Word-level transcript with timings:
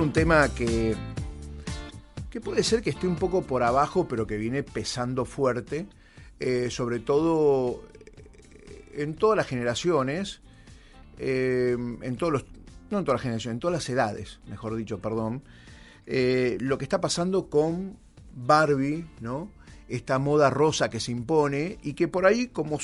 un 0.00 0.12
tema 0.12 0.48
que, 0.54 0.94
que 2.30 2.40
puede 2.40 2.62
ser 2.62 2.82
que 2.82 2.90
esté 2.90 3.06
un 3.06 3.16
poco 3.16 3.42
por 3.42 3.62
abajo, 3.62 4.08
pero 4.08 4.26
que 4.26 4.36
viene 4.36 4.62
pesando 4.62 5.24
fuerte, 5.24 5.86
eh, 6.40 6.70
sobre 6.70 6.98
todo 6.98 7.84
eh, 7.94 9.02
en 9.02 9.14
todas 9.14 9.36
las 9.36 9.46
generaciones, 9.46 10.40
eh, 11.18 11.76
en 11.78 12.16
todos 12.16 12.32
los, 12.32 12.44
no 12.90 13.00
en 13.00 13.04
todas 13.04 13.18
las 13.18 13.22
generaciones, 13.22 13.56
en 13.56 13.60
todas 13.60 13.74
las 13.74 13.88
edades, 13.88 14.40
mejor 14.48 14.76
dicho, 14.76 14.98
perdón, 14.98 15.42
lo 16.06 16.78
que 16.78 16.84
está 16.84 17.00
pasando 17.00 17.48
con 17.48 17.96
Barbie, 18.34 19.06
¿no? 19.20 19.50
Esta 19.88 20.18
moda 20.18 20.50
rosa 20.50 20.90
que 20.90 21.00
se 21.00 21.12
impone 21.12 21.78
y 21.82 21.92
que 21.94 22.08
por 22.08 22.26
ahí, 22.26 22.48
como 22.48 22.78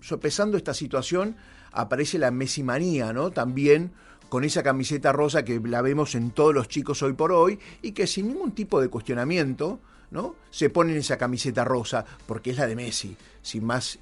sopesando 0.00 0.56
esta 0.56 0.74
situación, 0.74 1.36
aparece 1.72 2.18
la 2.18 2.30
mesimanía, 2.30 3.12
¿no? 3.12 3.30
También 3.30 3.92
con 4.28 4.44
esa 4.44 4.62
camiseta 4.62 5.12
rosa 5.12 5.44
que 5.44 5.60
la 5.60 5.82
vemos 5.82 6.14
en 6.14 6.30
todos 6.30 6.54
los 6.54 6.68
chicos 6.68 7.02
hoy 7.02 7.12
por 7.12 7.32
hoy 7.32 7.58
y 7.82 7.92
que 7.92 8.06
sin 8.06 8.28
ningún 8.28 8.52
tipo 8.52 8.80
de 8.80 8.88
cuestionamiento, 8.88 9.80
¿no? 10.10 10.36
Se 10.50 10.70
ponen 10.70 10.96
esa 10.96 11.16
camiseta 11.16 11.64
rosa 11.64 12.04
porque 12.26 12.50
es 12.50 12.56
la 12.56 12.66
de 12.66 12.76
Messi, 12.76 13.16
sin 13.42 13.64
más 13.64 13.98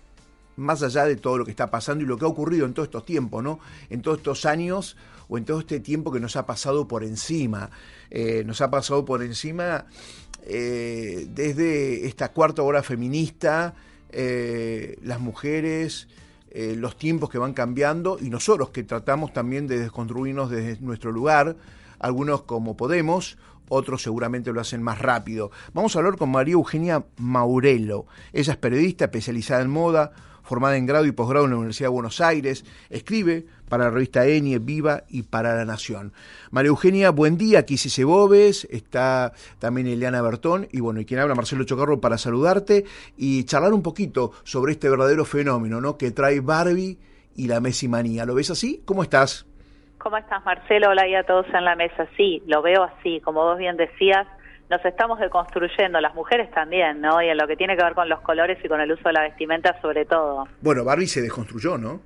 más 0.56 0.82
allá 0.82 1.04
de 1.04 1.16
todo 1.16 1.38
lo 1.38 1.44
que 1.44 1.50
está 1.50 1.70
pasando 1.70 2.04
y 2.04 2.06
lo 2.06 2.16
que 2.16 2.24
ha 2.24 2.28
ocurrido 2.28 2.66
en 2.66 2.74
todos 2.74 2.86
estos 2.86 3.04
tiempos, 3.04 3.42
¿no? 3.42 3.58
En 3.90 4.02
todos 4.02 4.18
estos 4.18 4.46
años 4.46 4.96
o 5.28 5.38
en 5.38 5.44
todo 5.44 5.60
este 5.60 5.80
tiempo 5.80 6.12
que 6.12 6.20
nos 6.20 6.36
ha 6.36 6.46
pasado 6.46 6.86
por 6.86 7.04
encima. 7.04 7.70
Eh, 8.10 8.44
nos 8.46 8.60
ha 8.60 8.70
pasado 8.70 9.04
por 9.04 9.22
encima 9.22 9.86
eh, 10.44 11.26
desde 11.30 12.06
esta 12.06 12.32
cuarta 12.32 12.62
hora 12.62 12.82
feminista, 12.82 13.74
eh, 14.10 14.98
las 15.02 15.20
mujeres, 15.20 16.08
eh, 16.56 16.76
los 16.76 16.96
tiempos 16.96 17.30
que 17.30 17.38
van 17.38 17.52
cambiando 17.52 18.16
y 18.20 18.30
nosotros 18.30 18.70
que 18.70 18.84
tratamos 18.84 19.32
también 19.32 19.66
de 19.66 19.80
desconstruirnos 19.80 20.50
desde 20.50 20.80
nuestro 20.80 21.10
lugar, 21.10 21.56
algunos 21.98 22.42
como 22.42 22.76
podemos, 22.76 23.36
otros 23.68 24.02
seguramente 24.02 24.52
lo 24.52 24.60
hacen 24.60 24.80
más 24.80 25.00
rápido. 25.00 25.50
Vamos 25.72 25.96
a 25.96 25.98
hablar 25.98 26.16
con 26.16 26.30
María 26.30 26.52
Eugenia 26.52 27.04
Maurelo. 27.16 28.06
Ella 28.32 28.52
es 28.52 28.58
periodista 28.58 29.06
especializada 29.06 29.62
en 29.62 29.70
moda, 29.70 30.12
formada 30.44 30.76
en 30.76 30.86
grado 30.86 31.06
y 31.06 31.12
posgrado 31.12 31.46
en 31.46 31.50
la 31.50 31.56
Universidad 31.56 31.88
de 31.88 31.94
Buenos 31.94 32.20
Aires, 32.20 32.64
escribe 32.90 33.46
para 33.68 33.84
la 33.84 33.90
revista 33.90 34.26
Enie, 34.26 34.58
Viva 34.60 35.02
y 35.08 35.22
para 35.24 35.56
La 35.56 35.64
Nación. 35.64 36.12
María 36.52 36.68
Eugenia, 36.68 37.10
buen 37.10 37.36
día, 37.36 37.60
aquí 37.60 37.76
Cise 37.76 38.04
Bobes, 38.04 38.68
está 38.70 39.32
también 39.58 39.88
Eliana 39.88 40.22
Bertón 40.22 40.68
y 40.70 40.80
bueno, 40.80 41.00
y 41.00 41.04
quien 41.04 41.18
habla 41.18 41.34
Marcelo 41.34 41.64
Chocarro 41.64 42.00
para 42.00 42.18
saludarte 42.18 42.84
y 43.16 43.44
charlar 43.44 43.72
un 43.72 43.82
poquito 43.82 44.32
sobre 44.44 44.72
este 44.72 44.88
verdadero 44.88 45.24
fenómeno 45.24 45.80
¿no? 45.80 45.96
que 45.96 46.12
trae 46.12 46.40
Barbie 46.40 46.98
y 47.34 47.48
la 47.48 47.60
Manía. 47.88 48.24
¿Lo 48.24 48.34
ves 48.34 48.50
así? 48.50 48.82
¿Cómo 48.84 49.02
estás? 49.02 49.46
¿Cómo 49.98 50.18
estás, 50.18 50.44
Marcelo? 50.44 50.90
Hola 50.90 51.08
y 51.08 51.14
a 51.14 51.24
todos 51.24 51.46
en 51.54 51.64
la 51.64 51.74
mesa. 51.76 52.06
Sí, 52.16 52.42
lo 52.46 52.60
veo 52.60 52.82
así, 52.82 53.20
como 53.20 53.42
vos 53.42 53.58
bien 53.58 53.76
decías, 53.76 54.26
nos 54.70 54.84
estamos 54.84 55.18
deconstruyendo, 55.18 56.00
las 56.00 56.14
mujeres 56.14 56.50
también, 56.50 57.00
¿no? 57.00 57.22
Y 57.22 57.28
en 57.28 57.36
lo 57.36 57.46
que 57.46 57.56
tiene 57.56 57.76
que 57.76 57.84
ver 57.84 57.94
con 57.94 58.08
los 58.08 58.20
colores 58.20 58.58
y 58.64 58.68
con 58.68 58.80
el 58.80 58.90
uso 58.90 59.04
de 59.04 59.12
la 59.12 59.22
vestimenta 59.22 59.80
sobre 59.80 60.04
todo. 60.04 60.48
Bueno, 60.60 60.84
Barbie 60.84 61.06
se 61.06 61.22
desconstruyó, 61.22 61.78
¿no? 61.78 62.00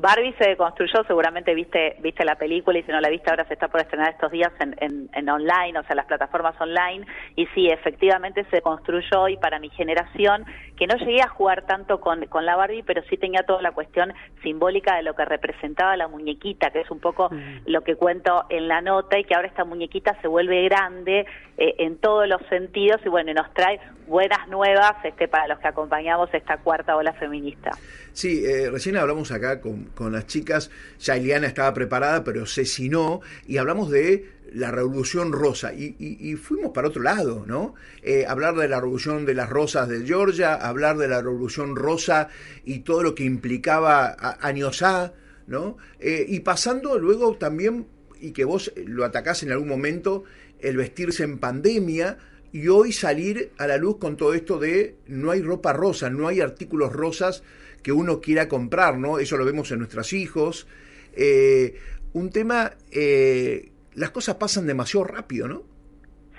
Barbie 0.00 0.34
se 0.38 0.56
construyó, 0.56 1.04
seguramente 1.06 1.54
viste 1.54 1.96
viste 2.00 2.24
la 2.24 2.36
película 2.36 2.78
y 2.78 2.82
si 2.82 2.90
no 2.90 3.00
la 3.00 3.10
viste 3.10 3.28
ahora 3.30 3.44
se 3.44 3.54
está 3.54 3.68
por 3.68 3.80
estrenar 3.80 4.12
estos 4.12 4.32
días 4.32 4.50
en, 4.58 5.10
en, 5.12 5.28
online, 5.28 5.78
o 5.78 5.82
sea, 5.84 5.94
las 5.94 6.06
plataformas 6.06 6.58
online. 6.58 7.06
Y 7.36 7.46
sí, 7.48 7.68
efectivamente 7.68 8.46
se 8.50 8.62
construyó 8.62 9.28
y 9.28 9.36
para 9.36 9.58
mi 9.58 9.68
generación, 9.70 10.46
que 10.76 10.86
no 10.86 10.96
llegué 10.96 11.20
a 11.20 11.28
jugar 11.28 11.66
tanto 11.66 12.00
con, 12.00 12.24
con 12.26 12.46
la 12.46 12.56
Barbie, 12.56 12.82
pero 12.82 13.02
sí 13.10 13.18
tenía 13.18 13.42
toda 13.42 13.60
la 13.60 13.72
cuestión 13.72 14.14
simbólica 14.42 14.96
de 14.96 15.02
lo 15.02 15.14
que 15.14 15.24
representaba 15.26 15.96
la 15.96 16.08
muñequita, 16.08 16.70
que 16.70 16.80
es 16.80 16.90
un 16.90 17.00
poco 17.00 17.28
mm. 17.30 17.66
lo 17.66 17.82
que 17.82 17.96
cuento 17.96 18.46
en 18.48 18.68
la 18.68 18.80
nota 18.80 19.18
y 19.18 19.24
que 19.24 19.34
ahora 19.34 19.48
esta 19.48 19.64
muñequita 19.64 20.18
se 20.22 20.28
vuelve 20.28 20.64
grande 20.64 21.26
eh, 21.58 21.74
en 21.78 21.98
todos 21.98 22.26
los 22.26 22.40
sentidos 22.48 23.00
y 23.04 23.10
bueno, 23.10 23.32
y 23.32 23.34
nos 23.34 23.52
trae 23.52 23.78
buenas 24.10 24.48
nuevas 24.48 24.96
este, 25.04 25.28
para 25.28 25.46
los 25.46 25.60
que 25.60 25.68
acompañamos 25.68 26.28
esta 26.34 26.56
cuarta 26.58 26.96
ola 26.96 27.12
feminista. 27.12 27.70
Sí, 28.12 28.44
eh, 28.44 28.68
recién 28.68 28.96
hablamos 28.96 29.30
acá 29.30 29.60
con, 29.60 30.12
las 30.12 30.26
chicas, 30.26 30.68
ya 30.98 31.14
Eliana 31.14 31.46
estaba 31.46 31.72
preparada, 31.72 32.24
pero 32.24 32.44
no, 32.90 33.20
y 33.46 33.56
hablamos 33.56 33.88
de 33.88 34.28
la 34.52 34.72
revolución 34.72 35.32
rosa, 35.32 35.72
y, 35.72 35.94
y, 35.96 36.34
fuimos 36.34 36.72
para 36.72 36.88
otro 36.88 37.02
lado, 37.02 37.44
¿no? 37.46 37.76
Eh, 38.02 38.26
hablar 38.26 38.56
de 38.56 38.66
la 38.66 38.80
revolución 38.80 39.24
de 39.24 39.34
las 39.34 39.48
rosas 39.48 39.88
de 39.88 40.04
Georgia, 40.04 40.54
hablar 40.54 40.96
de 40.96 41.06
la 41.06 41.22
revolución 41.22 41.76
rosa 41.76 42.28
y 42.64 42.80
todo 42.80 43.04
lo 43.04 43.14
que 43.14 43.22
implicaba 43.22 44.16
años 44.40 44.82
A, 44.82 45.12
¿no? 45.46 45.76
Eh, 46.00 46.26
y 46.28 46.40
pasando 46.40 46.98
luego 46.98 47.36
también, 47.36 47.86
y 48.20 48.32
que 48.32 48.44
vos 48.44 48.72
lo 48.86 49.04
atacás 49.04 49.44
en 49.44 49.52
algún 49.52 49.68
momento, 49.68 50.24
el 50.58 50.76
vestirse 50.76 51.22
en 51.22 51.38
pandemia, 51.38 52.18
y 52.52 52.68
hoy 52.68 52.92
salir 52.92 53.52
a 53.58 53.66
la 53.66 53.76
luz 53.76 53.98
con 53.98 54.16
todo 54.16 54.34
esto 54.34 54.58
de 54.58 54.96
no 55.06 55.30
hay 55.30 55.42
ropa 55.42 55.72
rosa, 55.72 56.10
no 56.10 56.28
hay 56.28 56.40
artículos 56.40 56.92
rosas 56.92 57.42
que 57.82 57.92
uno 57.92 58.20
quiera 58.20 58.48
comprar, 58.48 58.98
¿no? 58.98 59.18
Eso 59.18 59.36
lo 59.36 59.44
vemos 59.44 59.70
en 59.70 59.78
nuestros 59.78 60.12
hijos. 60.12 60.66
Eh, 61.12 61.76
un 62.12 62.30
tema, 62.30 62.74
eh, 62.90 63.70
las 63.94 64.10
cosas 64.10 64.36
pasan 64.36 64.66
demasiado 64.66 65.04
rápido, 65.04 65.48
¿no? 65.48 65.62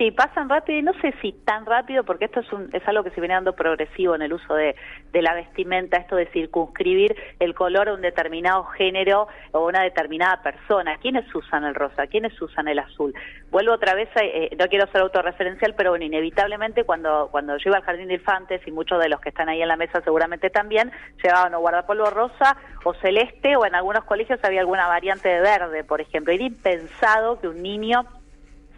Sí, 0.01 0.09
pasan 0.09 0.50
rápido 0.50 0.79
y 0.79 0.81
no 0.81 0.94
sé 0.94 1.13
si 1.22 1.31
tan 1.31 1.63
rápido, 1.63 2.03
porque 2.03 2.25
esto 2.25 2.39
es, 2.39 2.51
un, 2.51 2.72
es 2.73 2.81
algo 2.88 3.03
que 3.03 3.12
se 3.12 3.22
viene 3.22 3.35
dando 3.35 3.53
progresivo 3.53 4.16
en 4.16 4.23
el 4.23 4.34
uso 4.34 4.56
de, 4.56 4.75
la 5.13 5.35
vestimenta, 5.35 5.97
esto 5.97 6.16
de 6.16 6.25
circunscribir 6.31 7.16
el 7.39 7.53
color 7.53 7.88
a 7.88 7.94
un 7.94 8.01
determinado 8.01 8.63
género 8.63 9.28
o 9.51 9.67
una 9.67 9.84
determinada 9.84 10.41
persona. 10.41 10.97
¿Quiénes 10.97 11.23
usan 11.35 11.66
el 11.66 11.75
rosa? 11.75 12.07
¿Quiénes 12.07 12.41
usan 12.41 12.67
el 12.67 12.79
azul? 12.79 13.13
Vuelvo 13.51 13.73
otra 13.73 13.94
vez, 13.94 14.09
eh, 14.16 14.50
no 14.57 14.66
quiero 14.69 14.88
ser 14.88 15.01
autorreferencial, 15.01 15.75
pero 15.75 15.91
bueno, 15.91 16.03
inevitablemente 16.03 16.84
cuando, 16.84 17.28
cuando 17.29 17.57
yo 17.57 17.69
iba 17.69 17.78
al 17.78 17.84
Jardín 17.84 18.07
de 18.07 18.16
Infantes, 18.16 18.61
y 18.66 18.72
muchos 18.72 19.00
de 19.00 19.07
los 19.07 19.22
que 19.22 19.29
están 19.29 19.50
ahí 19.50 19.61
en 19.61 19.67
la 19.67 19.78
mesa 19.78 20.01
seguramente 20.01 20.50
también, 20.50 20.91
llevaban 21.23 21.53
o 21.53 21.59
guardapolvo 21.59 22.09
rosa 22.09 22.57
o 22.85 22.95
celeste, 22.95 23.56
o 23.56 23.67
en 23.67 23.75
algunos 23.75 24.03
colegios 24.06 24.40
había 24.41 24.61
alguna 24.61 24.88
variante 24.88 25.29
de 25.29 25.41
verde, 25.41 25.84
por 25.84 26.01
ejemplo. 26.01 26.34
Era 26.34 26.44
impensado 26.44 27.40
que 27.40 27.47
un 27.47 27.61
niño 27.61 28.03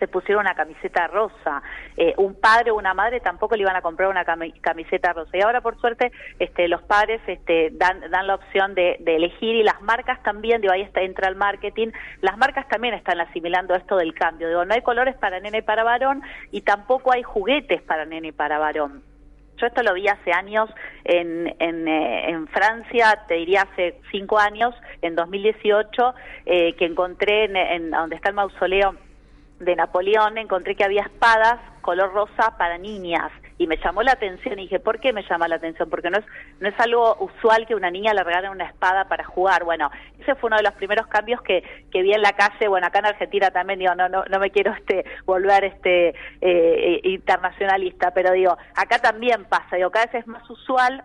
se 0.03 0.09
pusieron 0.09 0.41
una 0.41 0.53
camiseta 0.53 1.08
rosa. 1.08 1.64
Eh, 1.96 2.14
un 2.18 2.36
padre 2.36 2.72
o 2.72 2.75
una 2.75 2.94
madre 2.94 3.22
tampoco 3.22 3.56
le 3.56 3.62
iban 3.62 3.78
a 3.78 3.81
comprar 3.81 4.09
una 4.09 4.25
camiseta 4.25 5.14
rosa. 5.14 5.38
Y 5.38 5.41
ahora, 5.41 5.62
por 5.62 5.80
suerte, 5.80 6.12
este, 6.40 6.68
los 6.68 6.81
padres 6.81 7.22
este, 7.25 7.69
dan, 7.72 8.02
dan 8.12 8.28
la 8.28 8.36
opción 8.36 8.75
de, 8.75 9.02
elegir 9.06 9.56
y 9.56 9.63
las 9.63 9.81
marcas 9.81 10.22
también, 10.24 10.59
digo, 10.59 10.74
ahí 10.74 10.81
está, 10.81 11.02
entra 11.02 11.30
el 11.30 11.38
marketing, 11.38 11.92
las 12.19 12.38
marcas 12.38 12.68
también 12.68 12.96
están 12.96 13.22
asimilando 13.22 13.75
esto 13.75 13.96
del 13.96 14.13
cambio. 14.13 14.50
Digo, 14.50 14.66
no 14.66 14.74
hay 14.74 14.81
colores 14.81 15.16
para 15.16 15.40
nene 15.40 15.59
y 15.59 15.62
para 15.62 15.86
varón 15.86 16.22
y 16.52 16.62
tampoco 16.62 17.13
hay 17.13 17.24
juguetes 17.24 17.81
para 17.84 18.03
nene 18.03 18.30
y 18.30 18.31
para 18.34 18.59
varón. 18.59 19.03
Yo 19.56 19.68
esto 19.68 19.84
lo 19.84 19.94
vi 19.94 20.08
hace 20.09 20.34
años 20.34 20.69
en, 21.06 21.47
eh, 21.59 22.46
Francia, 22.52 23.24
te 23.28 23.36
diría 23.36 23.62
hace 23.62 24.02
cinco 24.12 24.38
años, 24.38 24.75
en 25.02 25.16
2018, 25.16 26.13
eh, 26.46 26.74
que 26.75 26.86
encontré 26.86 27.46
en, 27.46 27.56
en 27.56 27.92
donde 27.92 28.18
está 28.18 28.30
el 28.30 28.36
mausoleo 28.36 28.96
de 29.66 29.75
Napoleón 29.75 30.38
encontré 30.38 30.75
que 30.75 30.84
había 30.84 31.03
espadas 31.03 31.59
color 31.81 32.13
rosa 32.13 32.57
para 32.57 32.78
niñas 32.78 33.31
y 33.57 33.68
me 33.68 33.78
llamó 33.78 34.01
la 34.01 34.13
atención 34.13 34.57
y 34.57 34.63
dije, 34.63 34.79
¿por 34.79 35.00
qué 35.00 35.13
me 35.13 35.24
llama 35.29 35.47
la 35.47 35.57
atención? 35.57 35.90
Porque 35.90 36.09
no 36.09 36.18
es, 36.18 36.25
no 36.59 36.68
es 36.68 36.79
algo 36.79 37.16
usual 37.19 37.68
que 37.68 37.75
una 37.75 37.91
niña 37.91 38.13
le 38.13 38.24
regalen 38.24 38.51
una 38.51 38.66
espada 38.66 39.07
para 39.07 39.24
jugar. 39.24 39.63
Bueno, 39.63 39.91
ese 40.19 40.34
fue 40.35 40.47
uno 40.47 40.57
de 40.57 40.63
los 40.63 40.74
primeros 40.74 41.06
cambios 41.07 41.41
que, 41.44 41.63
que 41.91 42.01
vi 42.01 42.13
en 42.13 42.22
la 42.22 42.34
calle, 42.34 42.68
bueno, 42.68 42.88
acá 42.88 43.00
en 43.00 43.06
Argentina 43.07 43.51
también 43.51 43.79
digo, 43.79 43.94
no, 43.94 44.09
no, 44.09 44.24
no 44.25 44.40
me 44.40 44.50
quiero 44.50 44.72
este 44.74 45.06
volver 45.25 45.66
este 45.66 46.16
eh, 46.41 47.01
internacionalista, 47.03 48.12
pero 48.12 48.33
digo, 48.33 48.57
acá 48.75 49.00
también 49.00 49.45
pasa, 49.45 49.75
digo, 49.75 49.92
cada 49.92 50.07
vez 50.07 50.15
es 50.15 50.27
más 50.27 50.50
usual 50.50 51.04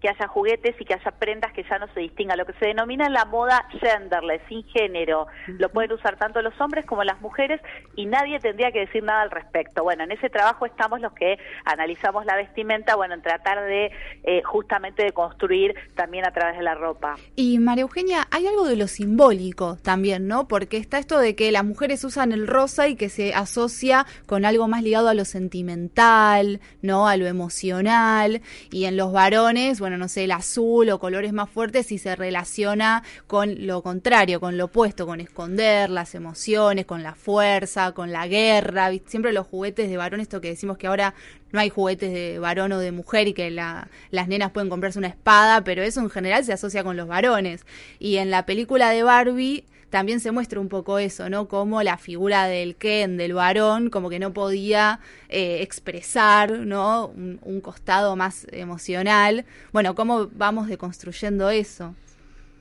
que 0.00 0.08
haya 0.08 0.28
juguetes 0.28 0.74
y 0.80 0.84
que 0.84 0.94
haya 0.94 1.10
prendas 1.12 1.52
que 1.52 1.64
ya 1.64 1.78
no 1.78 1.86
se 1.94 2.00
distingan. 2.00 2.38
Lo 2.38 2.46
que 2.46 2.52
se 2.54 2.66
denomina 2.66 3.08
la 3.08 3.24
moda 3.24 3.66
genderless, 3.80 4.42
sin 4.48 4.64
género. 4.64 5.26
Lo 5.46 5.70
pueden 5.70 5.92
usar 5.92 6.16
tanto 6.16 6.40
los 6.42 6.58
hombres 6.60 6.86
como 6.86 7.04
las 7.04 7.20
mujeres 7.20 7.60
y 7.96 8.06
nadie 8.06 8.38
tendría 8.40 8.70
que 8.72 8.80
decir 8.80 9.02
nada 9.02 9.22
al 9.22 9.30
respecto. 9.30 9.82
Bueno, 9.82 10.04
en 10.04 10.12
ese 10.12 10.30
trabajo 10.30 10.66
estamos 10.66 11.00
los 11.00 11.12
que 11.12 11.38
analizamos 11.64 12.24
la 12.24 12.36
vestimenta, 12.36 12.96
bueno, 12.96 13.14
en 13.14 13.22
tratar 13.22 13.64
de 13.64 13.90
eh, 14.24 14.42
justamente 14.42 15.04
de 15.04 15.12
construir 15.12 15.74
también 15.94 16.26
a 16.26 16.32
través 16.32 16.58
de 16.58 16.62
la 16.62 16.74
ropa. 16.74 17.16
Y 17.36 17.58
María 17.58 17.82
Eugenia, 17.82 18.26
hay 18.30 18.46
algo 18.46 18.66
de 18.66 18.76
lo 18.76 18.86
simbólico 18.86 19.78
también, 19.82 20.28
¿no? 20.28 20.48
Porque 20.48 20.76
está 20.76 20.98
esto 20.98 21.18
de 21.18 21.34
que 21.34 21.50
las 21.52 21.64
mujeres 21.64 22.04
usan 22.04 22.32
el 22.32 22.46
rosa 22.46 22.88
y 22.88 22.96
que 22.96 23.08
se 23.08 23.34
asocia 23.34 24.06
con 24.26 24.44
algo 24.44 24.68
más 24.68 24.82
ligado 24.82 25.08
a 25.08 25.14
lo 25.14 25.24
sentimental, 25.24 26.60
¿no? 26.82 27.08
A 27.08 27.16
lo 27.16 27.26
emocional. 27.26 28.42
Y 28.70 28.84
en 28.84 28.96
los 28.96 29.12
varones, 29.12 29.80
bueno, 29.80 29.87
bueno, 29.88 30.04
no 30.04 30.08
sé, 30.08 30.24
el 30.24 30.32
azul 30.32 30.90
o 30.90 30.98
colores 30.98 31.32
más 31.32 31.48
fuertes 31.48 31.90
y 31.92 31.98
se 31.98 32.14
relaciona 32.14 33.02
con 33.26 33.66
lo 33.66 33.82
contrario, 33.82 34.38
con 34.38 34.58
lo 34.58 34.66
opuesto, 34.66 35.06
con 35.06 35.18
esconder 35.18 35.88
las 35.88 36.14
emociones, 36.14 36.84
con 36.84 37.02
la 37.02 37.14
fuerza, 37.14 37.92
con 37.92 38.12
la 38.12 38.28
guerra. 38.28 38.90
Siempre 39.06 39.32
los 39.32 39.46
juguetes 39.46 39.88
de 39.88 39.96
varón, 39.96 40.20
esto 40.20 40.42
que 40.42 40.48
decimos 40.48 40.76
que 40.76 40.88
ahora 40.88 41.14
no 41.52 41.60
hay 41.60 41.70
juguetes 41.70 42.12
de 42.12 42.38
varón 42.38 42.72
o 42.72 42.78
de 42.78 42.92
mujer 42.92 43.28
y 43.28 43.32
que 43.32 43.50
la, 43.50 43.88
las 44.10 44.28
nenas 44.28 44.50
pueden 44.50 44.68
comprarse 44.68 44.98
una 44.98 45.08
espada, 45.08 45.64
pero 45.64 45.82
eso 45.82 46.00
en 46.00 46.10
general 46.10 46.44
se 46.44 46.52
asocia 46.52 46.84
con 46.84 46.98
los 46.98 47.08
varones. 47.08 47.64
Y 47.98 48.16
en 48.16 48.30
la 48.30 48.44
película 48.44 48.90
de 48.90 49.02
Barbie 49.04 49.64
también 49.90 50.20
se 50.20 50.32
muestra 50.32 50.60
un 50.60 50.68
poco 50.68 50.98
eso, 50.98 51.28
¿no? 51.30 51.48
Como 51.48 51.82
la 51.82 51.96
figura 51.96 52.46
del 52.46 52.76
Ken, 52.76 53.16
del 53.16 53.34
varón, 53.34 53.90
como 53.90 54.10
que 54.10 54.18
no 54.18 54.32
podía 54.32 55.00
eh, 55.28 55.62
expresar, 55.62 56.50
¿no? 56.50 57.06
Un, 57.06 57.60
costado 57.62 58.14
más 58.14 58.46
emocional. 58.52 59.44
Bueno, 59.72 59.94
¿cómo 59.94 60.28
vamos 60.32 60.68
deconstruyendo 60.68 61.50
eso? 61.50 61.94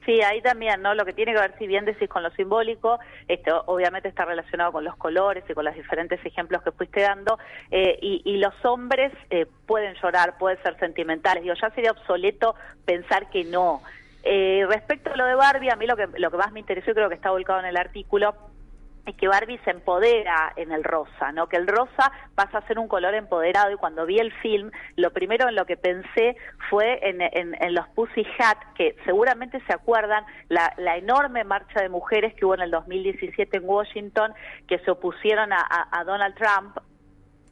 Sí, 0.05 0.21
ahí 0.21 0.41
también, 0.41 0.81
¿no? 0.81 0.95
Lo 0.95 1.05
que 1.05 1.13
tiene 1.13 1.33
que 1.33 1.39
ver, 1.39 1.53
si 1.59 1.67
bien 1.67 1.83
decís 1.83 2.07
con 2.09 2.23
lo 2.23 2.31
simbólico, 2.31 2.97
esto 3.27 3.63
obviamente 3.67 4.07
está 4.07 4.23
relacionado 4.25 4.71
con 4.71 4.85
los 4.85 4.95
colores 4.95 5.43
y 5.49 5.53
con 5.53 5.65
los 5.65 5.75
diferentes 5.75 6.25
ejemplos 6.25 6.61
que 6.63 6.71
fuiste 6.71 7.01
dando, 7.01 7.37
eh, 7.71 7.99
y, 8.01 8.37
los 8.37 8.53
hombres 8.63 9.11
eh, 9.29 9.45
pueden 9.65 9.95
llorar, 10.01 10.37
pueden 10.37 10.61
ser 10.63 10.79
sentimentales. 10.79 11.43
Digo, 11.43 11.55
ya 11.61 11.69
sería 11.71 11.91
obsoleto 11.91 12.55
pensar 12.85 13.29
que 13.29 13.43
no. 13.43 13.81
Eh, 14.23 14.65
respecto 14.67 15.11
a 15.11 15.15
lo 15.15 15.25
de 15.25 15.35
Barbie, 15.35 15.69
a 15.69 15.75
mí 15.75 15.85
lo 15.85 15.95
que, 15.95 16.07
lo 16.17 16.31
que 16.31 16.37
más 16.37 16.51
me 16.51 16.59
interesó 16.59 16.91
y 16.91 16.93
creo 16.93 17.09
que 17.09 17.15
está 17.15 17.31
volcado 17.31 17.59
en 17.59 17.65
el 17.65 17.77
artículo 17.77 18.35
es 19.07 19.15
que 19.15 19.27
Barbie 19.27 19.59
se 19.63 19.71
empodera 19.71 20.51
en 20.57 20.71
el 20.71 20.83
rosa, 20.83 21.31
¿no? 21.31 21.47
Que 21.47 21.55
el 21.55 21.65
rosa 21.65 22.11
pasa 22.35 22.57
a 22.57 22.67
ser 22.67 22.77
un 22.77 22.89
color 22.89 23.15
empoderado 23.15 23.71
y 23.71 23.77
cuando 23.77 24.05
vi 24.05 24.19
el 24.19 24.33
film, 24.33 24.69
lo 24.97 25.11
primero 25.13 25.47
en 25.47 25.55
lo 25.55 25.65
que 25.65 25.77
pensé 25.77 26.35
fue 26.69 26.99
en, 27.01 27.73
los 27.73 27.87
Pussy 27.89 28.25
Hat, 28.37 28.57
que 28.75 28.97
seguramente 29.05 29.61
se 29.65 29.73
acuerdan 29.73 30.25
la, 30.49 30.73
la, 30.77 30.97
enorme 30.97 31.45
marcha 31.45 31.81
de 31.81 31.89
mujeres 31.89 32.33
que 32.35 32.45
hubo 32.45 32.55
en 32.55 32.61
el 32.61 32.71
2017 32.71 33.57
en 33.57 33.63
Washington, 33.65 34.33
que 34.67 34.79
se 34.79 34.91
opusieron 34.91 35.53
a, 35.53 36.03
Donald 36.05 36.35
Trump 36.35 36.77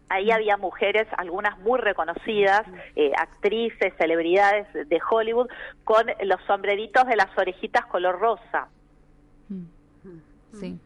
ahí 0.10 0.32
había 0.32 0.58
mujeres, 0.58 1.08
algunas 1.18 1.58
muy 1.60 1.80
reconocidas, 1.80 2.64
eh, 2.96 3.12
actrices, 3.18 3.94
celebridades 3.98 4.68
de 4.74 5.00
Hollywood, 5.10 5.48
con 5.84 6.06
los 6.24 6.42
sombreritos 6.48 7.06
de 7.08 7.16
las 7.16 7.36
orejitas 7.38 7.86
color 7.88 8.20
rosa. 8.20 8.70
Sí. 10.54 10.80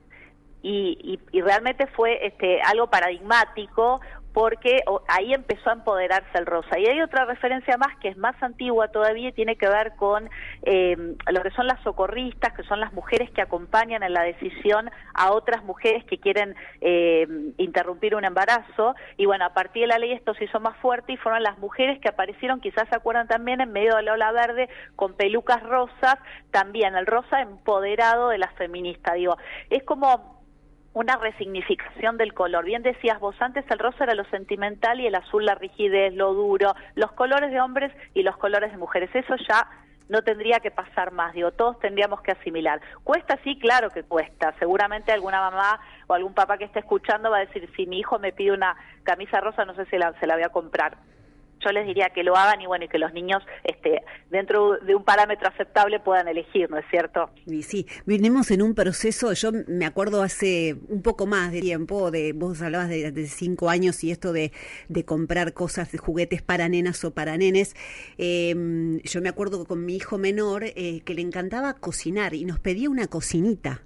Y, 0.61 1.19
y, 1.31 1.41
realmente 1.41 1.87
fue 1.87 2.25
este, 2.25 2.61
algo 2.61 2.87
paradigmático 2.87 4.01
porque 4.33 4.83
ahí 5.07 5.33
empezó 5.33 5.69
a 5.69 5.73
empoderarse 5.73 6.37
el 6.37 6.45
rosa. 6.45 6.77
Y 6.79 6.85
hay 6.85 7.01
otra 7.01 7.25
referencia 7.25 7.77
más 7.77 7.97
que 7.97 8.09
es 8.09 8.17
más 8.17 8.41
antigua 8.41 8.89
todavía 8.89 9.29
y 9.29 9.33
tiene 9.33 9.55
que 9.55 9.67
ver 9.67 9.95
con 9.95 10.29
eh, 10.63 11.15
lo 11.27 11.41
que 11.41 11.51
son 11.51 11.67
las 11.67 11.81
socorristas, 11.83 12.53
que 12.53 12.63
son 12.63 12.79
las 12.79 12.93
mujeres 12.93 13.31
que 13.31 13.41
acompañan 13.41 14.03
en 14.03 14.13
la 14.13 14.23
decisión 14.23 14.91
a 15.13 15.31
otras 15.31 15.63
mujeres 15.63 16.03
que 16.05 16.19
quieren 16.19 16.55
eh, 16.81 17.27
interrumpir 17.57 18.15
un 18.15 18.25
embarazo. 18.25 18.95
Y 19.17 19.25
bueno, 19.25 19.45
a 19.45 19.53
partir 19.53 19.83
de 19.83 19.87
la 19.87 19.99
ley 19.99 20.11
esto 20.11 20.33
se 20.35 20.45
hizo 20.45 20.59
más 20.59 20.77
fuerte 20.77 21.13
y 21.13 21.17
fueron 21.17 21.43
las 21.43 21.57
mujeres 21.57 21.99
que 21.99 22.09
aparecieron, 22.09 22.61
quizás 22.61 22.87
se 22.89 22.95
acuerdan 22.95 23.27
también, 23.27 23.61
en 23.61 23.71
medio 23.71 23.95
de 23.95 24.03
la 24.03 24.13
ola 24.13 24.31
verde, 24.31 24.69
con 24.95 25.13
pelucas 25.13 25.63
rosas, 25.63 26.15
también 26.51 26.95
el 26.95 27.05
rosa 27.05 27.41
empoderado 27.41 28.29
de 28.29 28.37
las 28.37 28.53
feministas. 28.53 29.15
Digo, 29.15 29.37
es 29.69 29.83
como 29.83 30.38
una 30.93 31.17
resignificación 31.17 32.17
del 32.17 32.33
color. 32.33 32.65
Bien 32.65 32.83
decías 32.83 33.19
vos 33.19 33.35
antes, 33.39 33.65
el 33.69 33.79
rosa 33.79 34.03
era 34.05 34.15
lo 34.15 34.25
sentimental 34.25 34.99
y 34.99 35.07
el 35.07 35.15
azul 35.15 35.45
la 35.45 35.55
rigidez, 35.55 36.13
lo 36.13 36.33
duro, 36.33 36.75
los 36.95 37.11
colores 37.11 37.51
de 37.51 37.61
hombres 37.61 37.91
y 38.13 38.23
los 38.23 38.37
colores 38.37 38.71
de 38.71 38.77
mujeres. 38.77 39.09
Eso 39.13 39.35
ya 39.47 39.67
no 40.09 40.23
tendría 40.23 40.59
que 40.59 40.71
pasar 40.71 41.11
más, 41.11 41.33
digo, 41.33 41.51
todos 41.51 41.79
tendríamos 41.79 42.21
que 42.21 42.31
asimilar. 42.31 42.81
¿Cuesta? 43.03 43.37
Sí, 43.43 43.59
claro 43.59 43.91
que 43.91 44.03
cuesta. 44.03 44.53
Seguramente 44.57 45.11
alguna 45.11 45.39
mamá 45.39 45.79
o 46.07 46.15
algún 46.15 46.33
papá 46.33 46.57
que 46.57 46.65
esté 46.65 46.79
escuchando 46.79 47.29
va 47.29 47.37
a 47.37 47.45
decir, 47.45 47.69
si 47.75 47.85
mi 47.85 47.99
hijo 47.99 48.17
me 48.17 48.33
pide 48.33 48.51
una 48.51 48.75
camisa 49.03 49.39
rosa, 49.39 49.65
no 49.65 49.75
sé 49.75 49.85
si 49.85 49.97
la, 49.97 50.13
se 50.19 50.25
la 50.25 50.33
voy 50.33 50.43
a 50.43 50.49
comprar 50.49 50.97
yo 51.63 51.71
les 51.71 51.85
diría 51.85 52.09
que 52.09 52.23
lo 52.23 52.35
hagan 52.35 52.61
y 52.61 52.67
bueno, 52.67 52.85
y 52.85 52.87
que 52.87 52.97
los 52.97 53.13
niños 53.13 53.43
este, 53.63 54.01
dentro 54.29 54.77
de 54.77 54.95
un 54.95 55.03
parámetro 55.03 55.47
aceptable 55.47 55.99
puedan 55.99 56.27
elegir, 56.27 56.69
¿no 56.69 56.77
es 56.77 56.85
cierto? 56.89 57.29
Y 57.45 57.63
sí, 57.63 57.85
vinimos 58.05 58.51
en 58.51 58.61
un 58.61 58.75
proceso, 58.75 59.33
yo 59.33 59.51
me 59.67 59.85
acuerdo 59.85 60.21
hace 60.21 60.75
un 60.87 61.01
poco 61.01 61.25
más 61.25 61.51
de 61.51 61.61
tiempo, 61.61 62.11
de 62.11 62.33
vos 62.33 62.61
hablabas 62.61 62.89
de, 62.89 63.27
cinco 63.27 63.69
años 63.69 64.03
y 64.03 64.11
esto 64.11 64.33
de, 64.33 64.51
de, 64.87 65.05
comprar 65.05 65.53
cosas, 65.53 65.91
de 65.91 65.97
juguetes 65.97 66.41
para 66.41 66.69
nenas 66.69 67.03
o 67.03 67.13
para 67.13 67.37
nenes, 67.37 67.75
em, 68.17 68.99
yo 69.01 69.21
me 69.21 69.29
acuerdo 69.29 69.65
con 69.65 69.85
mi 69.85 69.95
hijo 69.95 70.17
menor 70.17 70.63
eh, 70.63 71.01
que 71.05 71.13
le 71.13 71.21
encantaba 71.21 71.73
cocinar 71.73 72.33
y 72.33 72.45
nos 72.45 72.59
pedía 72.59 72.89
una 72.89 73.07
cocinita. 73.07 73.81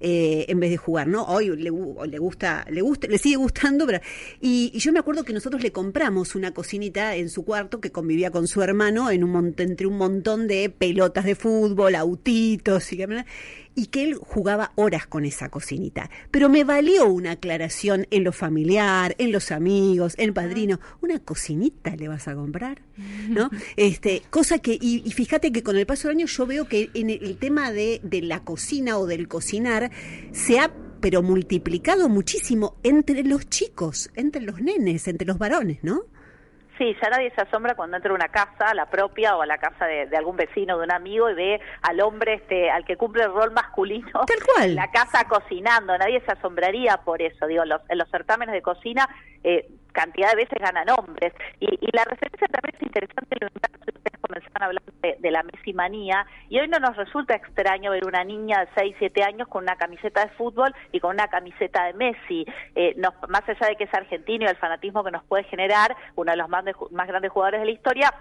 Eh, 0.00 0.44
en 0.48 0.60
vez 0.60 0.70
de 0.70 0.76
jugar, 0.76 1.06
¿no? 1.06 1.24
Hoy 1.24 1.48
le, 1.56 1.70
gusta, 1.70 2.66
le 2.70 2.80
gusta, 2.82 3.06
le 3.08 3.18
sigue 3.18 3.36
gustando, 3.36 3.86
pero 3.86 4.00
y, 4.40 4.70
yo 4.78 4.92
me 4.92 4.98
acuerdo 4.98 5.24
que 5.24 5.32
nosotros 5.32 5.62
le 5.62 5.72
compramos 5.72 6.34
una 6.34 6.52
cocinita 6.52 7.16
en 7.16 7.30
su 7.30 7.44
cuarto 7.44 7.80
que 7.80 7.90
convivía 7.90 8.30
con 8.30 8.46
su 8.46 8.62
hermano 8.62 9.10
en 9.10 9.24
un 9.24 9.54
entre 9.56 9.86
un 9.86 9.96
montón 9.96 10.48
de 10.48 10.68
pelotas 10.70 11.24
de 11.24 11.34
fútbol, 11.34 11.94
autitos 11.94 12.92
y 12.92 12.96
y 13.76 13.86
que 13.86 14.02
él 14.02 14.16
jugaba 14.16 14.72
horas 14.74 15.06
con 15.06 15.24
esa 15.24 15.50
cocinita. 15.50 16.10
Pero 16.32 16.48
me 16.48 16.64
valió 16.64 17.06
una 17.06 17.32
aclaración 17.32 18.08
en 18.10 18.24
lo 18.24 18.32
familiar, 18.32 19.14
en 19.18 19.30
los 19.30 19.52
amigos, 19.52 20.14
en 20.16 20.24
el 20.24 20.32
padrino. 20.32 20.80
¿Una 21.02 21.20
cocinita 21.20 21.94
le 21.94 22.08
vas 22.08 22.26
a 22.26 22.34
comprar? 22.34 22.82
¿No? 23.28 23.50
Este, 23.76 24.22
cosa 24.30 24.58
que, 24.58 24.78
y, 24.80 25.10
fíjate 25.10 25.52
que 25.52 25.62
con 25.62 25.76
el 25.76 25.86
paso 25.86 26.08
del 26.08 26.16
año 26.16 26.26
yo 26.26 26.46
veo 26.46 26.66
que 26.66 26.90
en 26.94 27.10
el 27.10 27.36
tema 27.36 27.70
de, 27.70 28.00
de 28.02 28.22
la 28.22 28.40
cocina 28.40 28.96
o 28.96 29.06
del 29.06 29.28
cocinar 29.28 29.90
se 30.32 30.58
ha 30.58 30.72
pero 31.00 31.22
multiplicado 31.22 32.08
muchísimo 32.08 32.76
entre 32.82 33.22
los 33.22 33.48
chicos, 33.48 34.10
entre 34.14 34.42
los 34.42 34.60
nenes, 34.60 35.06
entre 35.08 35.26
los 35.26 35.38
varones, 35.38 35.78
¿no? 35.82 36.04
Sí, 36.78 36.94
ya 37.02 37.08
nadie 37.08 37.30
se 37.34 37.40
asombra 37.40 37.74
cuando 37.74 37.96
entra 37.96 38.12
a 38.12 38.14
una 38.14 38.28
casa, 38.28 38.70
a 38.70 38.74
la 38.74 38.86
propia 38.86 39.36
o 39.36 39.42
a 39.42 39.46
la 39.46 39.56
casa 39.58 39.86
de, 39.86 40.14
algún 40.16 40.36
vecino, 40.36 40.76
de 40.76 40.84
un 40.84 40.92
amigo, 40.92 41.30
y 41.30 41.34
ve 41.34 41.60
al 41.82 42.00
hombre, 42.00 42.34
este, 42.34 42.70
al 42.70 42.84
que 42.84 42.96
cumple 42.96 43.24
el 43.24 43.32
rol 43.32 43.50
masculino, 43.52 44.24
Tal 44.26 44.42
cual. 44.44 44.70
en 44.70 44.74
la 44.74 44.90
casa 44.90 45.24
cocinando. 45.26 45.96
Nadie 45.96 46.20
se 46.20 46.32
asombraría 46.32 46.98
por 46.98 47.22
eso. 47.22 47.46
Digo, 47.46 47.64
los, 47.64 47.80
en 47.88 47.98
los 47.98 48.08
certámenes 48.10 48.52
de 48.52 48.62
cocina, 48.62 49.08
eh, 49.42 49.66
cantidad 49.96 50.30
de 50.30 50.36
veces 50.36 50.58
ganan 50.60 50.88
hombres. 50.90 51.32
Y, 51.58 51.66
la 51.96 52.04
referencia 52.04 52.46
también 52.48 52.74
es 52.76 52.82
interesante, 52.82 53.36
lo 53.40 53.46
ustedes 53.46 54.20
comenzaban 54.20 54.62
hablando 54.62 54.92
de, 55.02 55.16
de, 55.18 55.30
la 55.30 55.42
mesimanía, 55.42 56.26
y 56.50 56.58
hoy 56.60 56.68
no 56.68 56.78
nos 56.78 56.96
resulta 56.96 57.34
extraño 57.34 57.92
ver 57.92 58.06
una 58.06 58.22
niña 58.22 58.60
de 58.60 58.68
6, 58.76 58.96
7 58.98 59.22
años 59.22 59.48
con 59.48 59.62
una 59.62 59.76
camiseta 59.76 60.20
de 60.20 60.30
fútbol 60.32 60.74
y 60.92 61.00
con 61.00 61.12
una 61.12 61.28
camiseta 61.28 61.84
de 61.86 61.94
Messi. 61.94 62.44
Eh, 62.74 62.94
más 63.28 63.48
allá 63.48 63.68
de 63.68 63.76
que 63.76 63.84
es 63.84 63.94
argentino 63.94 64.44
y 64.44 64.48
el 64.48 64.56
fanatismo 64.56 65.02
que 65.02 65.10
nos 65.10 65.24
puede 65.24 65.44
generar, 65.44 65.96
uno 66.14 66.30
de 66.30 66.36
los 66.36 66.48
más 66.48 66.64
más 66.90 67.08
grandes 67.08 67.32
jugadores 67.32 67.60
de 67.60 67.66
la 67.66 67.72
historia, 67.72 68.12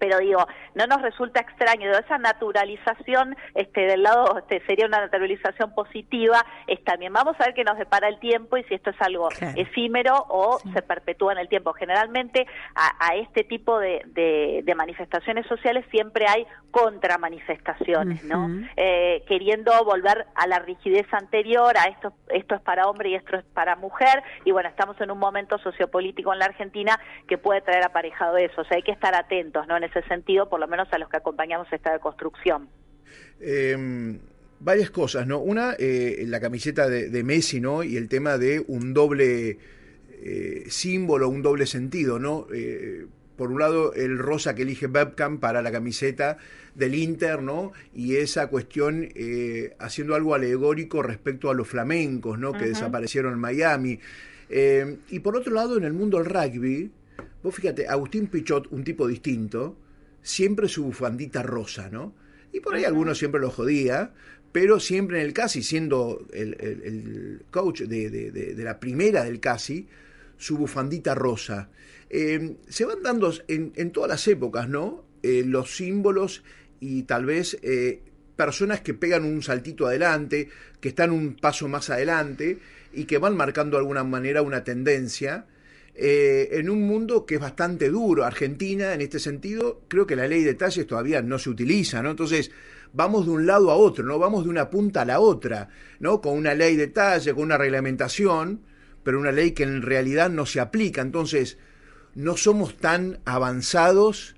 pero 0.00 0.18
digo, 0.18 0.44
no 0.74 0.86
nos 0.86 1.02
resulta 1.02 1.40
extraño, 1.40 1.92
esa 1.92 2.18
naturalización 2.18 3.36
este, 3.54 3.82
del 3.82 4.02
lado 4.02 4.38
este, 4.38 4.64
sería 4.66 4.86
una 4.86 4.98
naturalización 4.98 5.72
positiva, 5.74 6.44
es 6.66 6.82
también 6.82 7.12
vamos 7.12 7.36
a 7.38 7.44
ver 7.44 7.54
qué 7.54 7.62
nos 7.62 7.78
depara 7.78 8.08
el 8.08 8.18
tiempo 8.18 8.56
y 8.56 8.64
si 8.64 8.74
esto 8.74 8.90
es 8.90 9.00
algo 9.00 9.28
efímero 9.54 10.26
o 10.28 10.58
se 10.72 10.82
perpetúa 10.82 11.32
en 11.32 11.38
el 11.38 11.48
tiempo. 11.48 11.72
Generalmente 11.74 12.46
a, 12.74 13.14
este 13.14 13.44
tipo 13.44 13.78
de, 13.78 14.02
de, 14.06 14.74
manifestaciones 14.74 15.46
sociales 15.46 15.84
siempre 15.90 16.24
hay 16.26 16.46
contramanifestaciones, 16.70 18.24
¿no? 18.24 18.48
Eh, 18.76 19.22
queriendo 19.26 19.72
volver 19.84 20.26
a 20.34 20.46
la 20.46 20.60
rigidez 20.60 21.06
anterior, 21.12 21.76
a 21.76 21.84
esto, 21.84 22.14
esto 22.28 22.54
es 22.54 22.60
para 22.62 22.88
hombre 22.88 23.10
y 23.10 23.14
esto 23.16 23.36
es 23.36 23.44
para 23.52 23.76
mujer, 23.76 24.22
y 24.44 24.52
bueno, 24.52 24.68
estamos 24.68 24.98
en 25.00 25.10
un 25.10 25.18
momento 25.18 25.58
sociopolítico 25.58 26.32
en 26.32 26.38
la 26.38 26.46
Argentina 26.46 26.98
que 27.28 27.36
puede 27.36 27.60
traer 27.60 27.84
aparejado 27.84 28.36
eso, 28.36 28.62
o 28.62 28.64
sea, 28.64 28.76
hay 28.76 28.82
que 28.82 28.92
estar 28.92 29.14
atentos, 29.14 29.66
¿no? 29.66 29.76
Ese 29.90 30.02
sentido, 30.08 30.48
por 30.48 30.60
lo 30.60 30.68
menos 30.68 30.88
a 30.92 30.98
los 30.98 31.08
que 31.08 31.16
acompañamos 31.16 31.66
esta 31.72 31.98
construcción. 31.98 32.68
Em, 33.40 34.18
varias 34.60 34.90
cosas, 34.90 35.26
¿no? 35.26 35.40
Una, 35.40 35.74
eh, 35.78 36.24
la 36.26 36.40
camiseta 36.40 36.88
de, 36.88 37.24
Messi, 37.24 37.60
¿no? 37.60 37.82
Y 37.82 37.96
el 37.96 38.08
tema 38.08 38.38
de 38.38 38.62
un 38.66 38.92
doble 38.92 39.58
eh, 40.22 40.64
símbolo, 40.68 41.28
un 41.28 41.42
doble 41.42 41.66
sentido, 41.66 42.18
¿no? 42.18 42.46
Eh, 42.52 43.06
por 43.36 43.50
un 43.50 43.58
lado, 43.58 43.94
el 43.94 44.18
rosa 44.18 44.54
que 44.54 44.62
elige 44.62 44.86
Webcam 44.86 45.38
para 45.40 45.62
la 45.62 45.72
camiseta 45.72 46.36
del 46.74 46.94
Inter, 46.94 47.42
¿no? 47.42 47.72
Y 47.94 48.16
esa 48.16 48.48
cuestión 48.48 49.08
haciendo 49.78 50.14
algo 50.14 50.34
alegórico 50.34 51.02
respecto 51.02 51.48
a 51.48 51.54
los 51.54 51.66
flamencos, 51.66 52.38
¿no? 52.38 52.52
Que 52.52 52.66
desaparecieron 52.66 53.32
en 53.32 53.38
Miami. 53.38 53.98
y 55.08 55.18
por 55.20 55.36
otro 55.36 55.54
lado, 55.54 55.78
en 55.78 55.84
el 55.84 55.94
mundo 55.94 56.18
del 56.18 56.26
rugby, 56.26 56.90
Vos 57.42 57.54
fíjate, 57.54 57.86
Agustín 57.88 58.26
Pichot, 58.26 58.68
un 58.70 58.84
tipo 58.84 59.06
distinto, 59.06 59.76
siempre 60.22 60.68
su 60.68 60.84
bufandita 60.84 61.42
rosa, 61.42 61.88
¿no? 61.90 62.14
Y 62.52 62.60
por 62.60 62.74
ahí 62.74 62.84
algunos 62.84 63.18
siempre 63.18 63.40
lo 63.40 63.50
jodía, 63.50 64.12
pero 64.52 64.80
siempre 64.80 65.20
en 65.20 65.26
el 65.26 65.32
CASI, 65.32 65.62
siendo 65.62 66.26
el, 66.32 67.42
coach 67.50 67.82
de, 67.82 68.54
la 68.58 68.80
primera 68.80 69.24
del 69.24 69.40
CASI, 69.40 69.88
su 70.36 70.56
bufandita 70.56 71.14
rosa. 71.14 71.70
Eh, 72.08 72.56
se 72.68 72.84
van 72.84 73.02
dando 73.02 73.32
en, 73.46 73.90
todas 73.92 74.10
las 74.10 74.26
épocas, 74.26 74.68
¿no? 74.68 75.04
Eh, 75.22 75.44
los 75.46 75.76
símbolos 75.76 76.42
y 76.80 77.02
tal 77.02 77.26
vez 77.26 77.58
eh, 77.62 78.02
personas 78.34 78.80
que 78.80 78.94
pegan 78.94 79.24
un 79.24 79.42
saltito 79.42 79.86
adelante, 79.86 80.48
que 80.80 80.88
están 80.88 81.12
un 81.12 81.36
paso 81.36 81.68
más 81.68 81.90
adelante 81.90 82.58
y 82.92 83.04
que 83.04 83.18
van 83.18 83.36
marcando 83.36 83.76
de 83.76 83.82
alguna 83.82 84.02
manera 84.02 84.42
una 84.42 84.64
tendencia 84.64 85.46
eh, 85.94 86.48
en 86.52 86.70
un 86.70 86.82
mundo 86.82 87.26
que 87.26 87.36
es 87.36 87.40
bastante 87.40 87.88
duro. 87.90 88.24
Argentina, 88.24 88.94
en 88.94 89.00
este 89.00 89.18
sentido, 89.18 89.82
creo 89.88 90.06
que 90.06 90.16
la 90.16 90.26
ley 90.26 90.42
de 90.42 90.54
talles 90.54 90.86
todavía 90.86 91.22
no 91.22 91.38
se 91.38 91.50
utiliza, 91.50 92.02
¿no? 92.02 92.10
Entonces, 92.10 92.50
vamos 92.92 93.26
de 93.26 93.32
un 93.32 93.46
lado 93.46 93.70
a 93.70 93.76
otro, 93.76 94.04
¿no? 94.04 94.18
Vamos 94.18 94.44
de 94.44 94.50
una 94.50 94.70
punta 94.70 95.02
a 95.02 95.04
la 95.04 95.20
otra, 95.20 95.68
¿no? 95.98 96.20
Con 96.20 96.36
una 96.36 96.54
ley 96.54 96.76
de 96.76 96.88
talle, 96.88 97.34
con 97.34 97.44
una 97.44 97.58
reglamentación, 97.58 98.62
pero 99.02 99.18
una 99.18 99.32
ley 99.32 99.52
que 99.52 99.64
en 99.64 99.82
realidad 99.82 100.30
no 100.30 100.46
se 100.46 100.60
aplica. 100.60 101.02
Entonces, 101.02 101.58
no 102.14 102.36
somos 102.36 102.76
tan 102.76 103.20
avanzados 103.24 104.36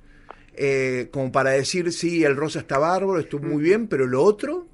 eh, 0.55 1.09
como 1.13 1.33
para 1.33 1.51
decir, 1.51 1.93
sí, 1.93 2.25
el 2.25 2.37
rosa 2.37 2.61
está 2.61 2.79
bárbaro, 2.79 3.19
estuvo 3.19 3.47
muy 3.47 3.63
bien, 3.63 3.89
pero 3.89 4.07
lo 4.07 4.23
otro, 4.23 4.69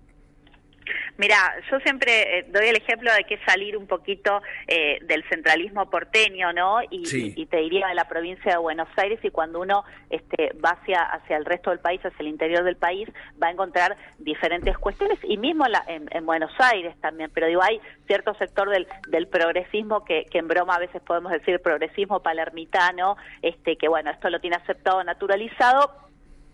Mira, 1.19 1.37
yo 1.69 1.81
siempre 1.81 2.39
eh, 2.39 2.47
doy 2.49 2.69
el 2.69 2.77
ejemplo 2.77 3.13
de 3.13 3.25
que 3.25 3.39
salir 3.45 3.77
un 3.77 3.89
poquito 3.89 4.41
eh, 4.69 5.01
del 5.03 5.29
centralismo 5.29 5.91
porteño, 5.91 6.53
¿no? 6.53 6.79
Y, 6.91 7.47
te 7.47 7.57
diría 7.57 7.89
de 7.89 7.95
la 7.97 8.07
provincia 8.07 8.53
de 8.53 8.59
Buenos 8.59 8.89
Aires 8.97 9.19
y 9.25 9.31
cuando 9.31 9.61
uno 9.61 9.85
este, 10.11 10.53
va 10.65 10.71
hacia, 10.81 11.03
hacia 11.03 11.37
el 11.37 11.45
resto 11.45 11.71
del 11.71 11.81
país, 11.81 12.01
hacia 12.05 12.23
el 12.23 12.29
interior 12.29 12.63
del 12.63 12.77
país, 12.77 13.09
va 13.43 13.49
a 13.49 13.51
encontrar 13.51 13.97
diferentes 14.19 14.79
cuestiones 14.79 15.19
y 15.25 15.39
mismo 15.39 15.65
en, 15.89 16.25
Buenos 16.25 16.53
Aires 16.59 16.95
también. 17.01 17.33
Pero 17.35 17.49
digo, 17.49 17.63
hay 17.65 17.81
cierto 18.07 18.35
sector 18.35 18.71
del, 18.71 18.87
del 19.09 19.27
progresismo 19.27 20.05
que, 20.05 20.25
que 20.31 20.39
en 20.39 20.47
broma 20.47 20.77
a 20.77 20.79
veces 20.79 21.03
podemos 21.03 21.33
decir 21.33 21.61
progresismo 21.61 22.21
palermitano, 22.23 23.17
este, 23.43 23.77
que 23.77 23.89
bueno, 23.89 24.13
esto 24.13 24.31
lo 24.31 24.41
tiene 24.41 24.57
aceptado, 24.57 25.03
naturalizado 25.03 26.08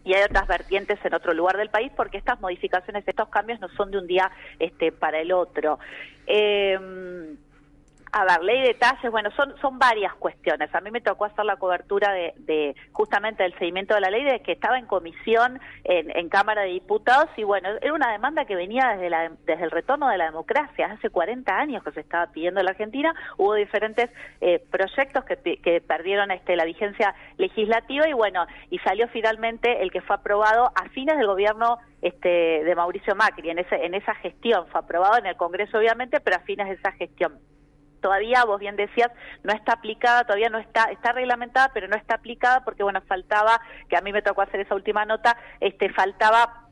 y 0.05 0.15
hay 0.15 0.23
otras 0.23 0.47
vertientes 0.47 0.99
en 1.05 1.15
otro 1.15 1.33
lugar 1.33 1.57
del 1.57 1.71
país 1.71 1.91
porque 1.97 2.19
estas 2.19 2.41
modificaciones, 2.41 3.05
estos 3.07 3.29
cambios 3.29 3.61
no 3.61 3.69
son 3.71 3.91
de 3.91 3.99
un 3.99 4.07
día 4.07 4.31
este, 4.59 4.93
para 4.93 5.21
el 5.21 5.33
otro. 5.33 5.79
Eh, 6.27 6.79
a 8.17 8.25
ver, 8.25 8.45
ley 8.45 8.63
de 8.63 8.75
talles, 8.75 9.11
bueno, 9.11 9.29
son, 9.33 9.53
son 9.61 9.77
varias 9.77 10.15
cuestiones. 10.15 10.73
A 10.73 10.81
mí 10.81 10.93
me 10.93 11.01
tocó 11.01 11.25
hacer 11.25 11.45
la 11.45 11.57
cobertura 11.57 12.13
de, 12.13 12.77
justamente 12.93 13.43
del 13.43 13.59
seguimiento 13.59 13.93
de 13.93 14.01
la 14.01 14.11
ley, 14.11 14.23
de 14.23 14.41
que 14.41 14.53
estaba 14.53 14.79
en 14.79 14.87
comisión 14.87 15.61
en, 15.83 16.29
Cámara 16.29 16.63
de 16.63 16.69
Diputados 16.69 17.29
y 17.37 17.43
bueno, 17.43 17.69
era 17.81 17.93
una 17.93 18.13
demanda 18.13 18.45
que 18.45 18.55
venía 18.55 18.91
desde, 18.91 19.11
la, 19.11 19.33
desde 19.45 19.65
el 19.65 19.71
retorno 19.73 20.09
de 20.09 20.17
la 20.17 20.27
democracia, 20.27 20.87
hace 20.87 21.11
40 21.11 21.57
años 21.57 21.83
que 21.83 21.91
se 21.91 22.01
estaba 22.01 22.29
pidiendo 22.29 22.61
en 22.61 22.67
la 22.67 22.71
Argentina, 22.73 23.15
hubo 23.37 23.55
diferentes 23.55 24.11
eh, 24.41 24.65
proyectos 24.71 25.25
que, 25.25 25.37
que 25.57 25.81
perdieron 25.81 26.31
este, 26.31 26.55
la 26.55 26.65
vigencia 26.65 27.15
legislativa 27.37 28.09
y 28.09 28.13
bueno, 28.13 28.47
y 28.71 28.79
salió 28.79 29.09
finalmente 29.09 29.83
el 29.83 29.91
que 29.91 30.01
fue 30.01 30.15
aprobado 30.17 30.71
a 30.77 30.89
fines 30.91 31.17
del 31.17 31.27
gobierno 31.27 31.79
este, 32.01 32.63
de 32.65 32.75
Mauricio 32.77 33.17
Macri, 33.17 33.51
en, 33.51 33.59
ese, 33.59 33.85
en 33.85 33.95
esa 33.95 34.15
gestión, 34.17 34.67
fue 34.69 34.81
aprobado 34.81 35.19
en 35.19 35.27
el 35.27 35.37
Congreso 35.37 35.79
obviamente, 35.79 36.21
pero 36.21 36.37
a 36.37 36.41
fines 36.41 36.69
de 36.69 36.75
esa 36.75 36.93
gestión 36.93 37.41
todavía, 38.05 38.45
vos 38.45 38.61
bien 38.61 38.77
decías, 38.77 39.11
no 39.45 39.55
está 39.55 39.73
aplicada, 39.73 40.25
todavía 40.25 40.51
no 40.51 40.59
está, 40.59 40.91
está 40.91 41.13
reglamentada, 41.13 41.71
pero 41.73 41.89
no 41.89 41.97
está 41.97 42.17
aplicada 42.17 42.61
porque, 42.63 42.83
bueno, 42.83 43.01
faltaba, 43.09 43.63
que 43.89 43.97
a 43.97 44.03
mí 44.03 44.13
me 44.13 44.21
tocó 44.21 44.43
hacer 44.43 44.61
esa 44.61 44.75
última 44.75 45.07
nota, 45.07 45.39
este, 45.59 45.89
faltaba 45.89 46.64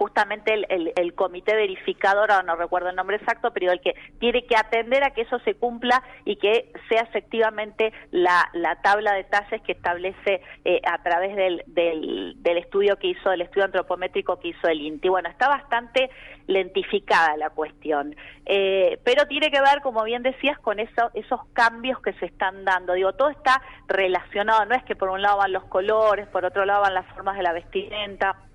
justamente 0.00 0.54
el, 0.54 0.94
el, 0.96 1.14
comité 1.14 1.54
verificador, 1.54 2.30
no 2.46 2.56
recuerdo 2.56 2.88
el 2.88 2.96
nombre 2.96 3.16
exacto, 3.16 3.52
pero 3.52 3.70
el 3.70 3.82
que 3.82 3.94
tiene 4.18 4.46
que 4.46 4.56
atender 4.56 5.04
a 5.04 5.10
que 5.10 5.20
eso 5.20 5.38
se 5.40 5.56
cumpla 5.56 6.02
y 6.24 6.36
que 6.36 6.72
sea 6.88 7.02
efectivamente 7.02 7.92
la, 8.10 8.48
la 8.54 8.80
tabla 8.80 9.12
de 9.12 9.24
talles 9.24 9.60
que 9.60 9.72
establece 9.72 10.40
eh, 10.64 10.80
a 10.90 11.02
través 11.02 11.36
del, 11.36 11.64
del, 11.66 12.32
del, 12.42 12.56
estudio 12.56 12.96
que 12.96 13.08
hizo, 13.08 13.30
el 13.30 13.42
estudio 13.42 13.66
antropométrico 13.66 14.40
que 14.40 14.48
hizo 14.48 14.68
el 14.68 14.80
INTI. 14.80 15.10
Bueno, 15.10 15.28
está 15.28 15.48
bastante 15.48 16.08
lentificada 16.46 17.36
la 17.36 17.50
cuestión, 17.50 18.16
eh, 18.46 18.98
pero 19.04 19.26
tiene 19.26 19.50
que 19.50 19.60
ver, 19.60 19.82
como 19.82 20.02
bien 20.04 20.22
decías, 20.22 20.58
con 20.60 20.80
eso, 20.80 21.10
esos 21.12 21.40
cambios 21.52 22.00
que 22.00 22.14
se 22.14 22.24
están 22.24 22.64
dando. 22.64 22.94
Digo, 22.94 23.12
todo 23.12 23.28
está 23.28 23.60
relacionado, 23.86 24.64
no 24.64 24.74
es 24.74 24.82
que 24.84 24.96
por 24.96 25.10
un 25.10 25.20
lado 25.20 25.36
van 25.36 25.52
los 25.52 25.64
colores, 25.64 26.26
por 26.28 26.46
otro 26.46 26.64
lado 26.64 26.80
van 26.80 26.94
las 26.94 27.06
formas 27.08 27.36
de 27.36 27.42
la 27.42 27.52
vestimenta 27.52 28.46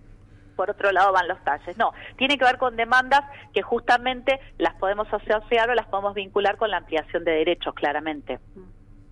por 0.55 0.69
otro 0.69 0.91
lado 0.91 1.11
van 1.11 1.27
los 1.27 1.43
talles. 1.43 1.77
No, 1.77 1.91
tiene 2.17 2.37
que 2.37 2.45
ver 2.45 2.57
con 2.57 2.75
demandas 2.75 3.21
que 3.53 3.61
justamente 3.61 4.39
las 4.57 4.73
podemos 4.75 5.07
asociar 5.11 5.69
o 5.69 5.75
las 5.75 5.87
podemos 5.87 6.13
vincular 6.13 6.57
con 6.57 6.71
la 6.71 6.77
ampliación 6.77 7.23
de 7.23 7.31
derechos, 7.31 7.73
claramente. 7.73 8.39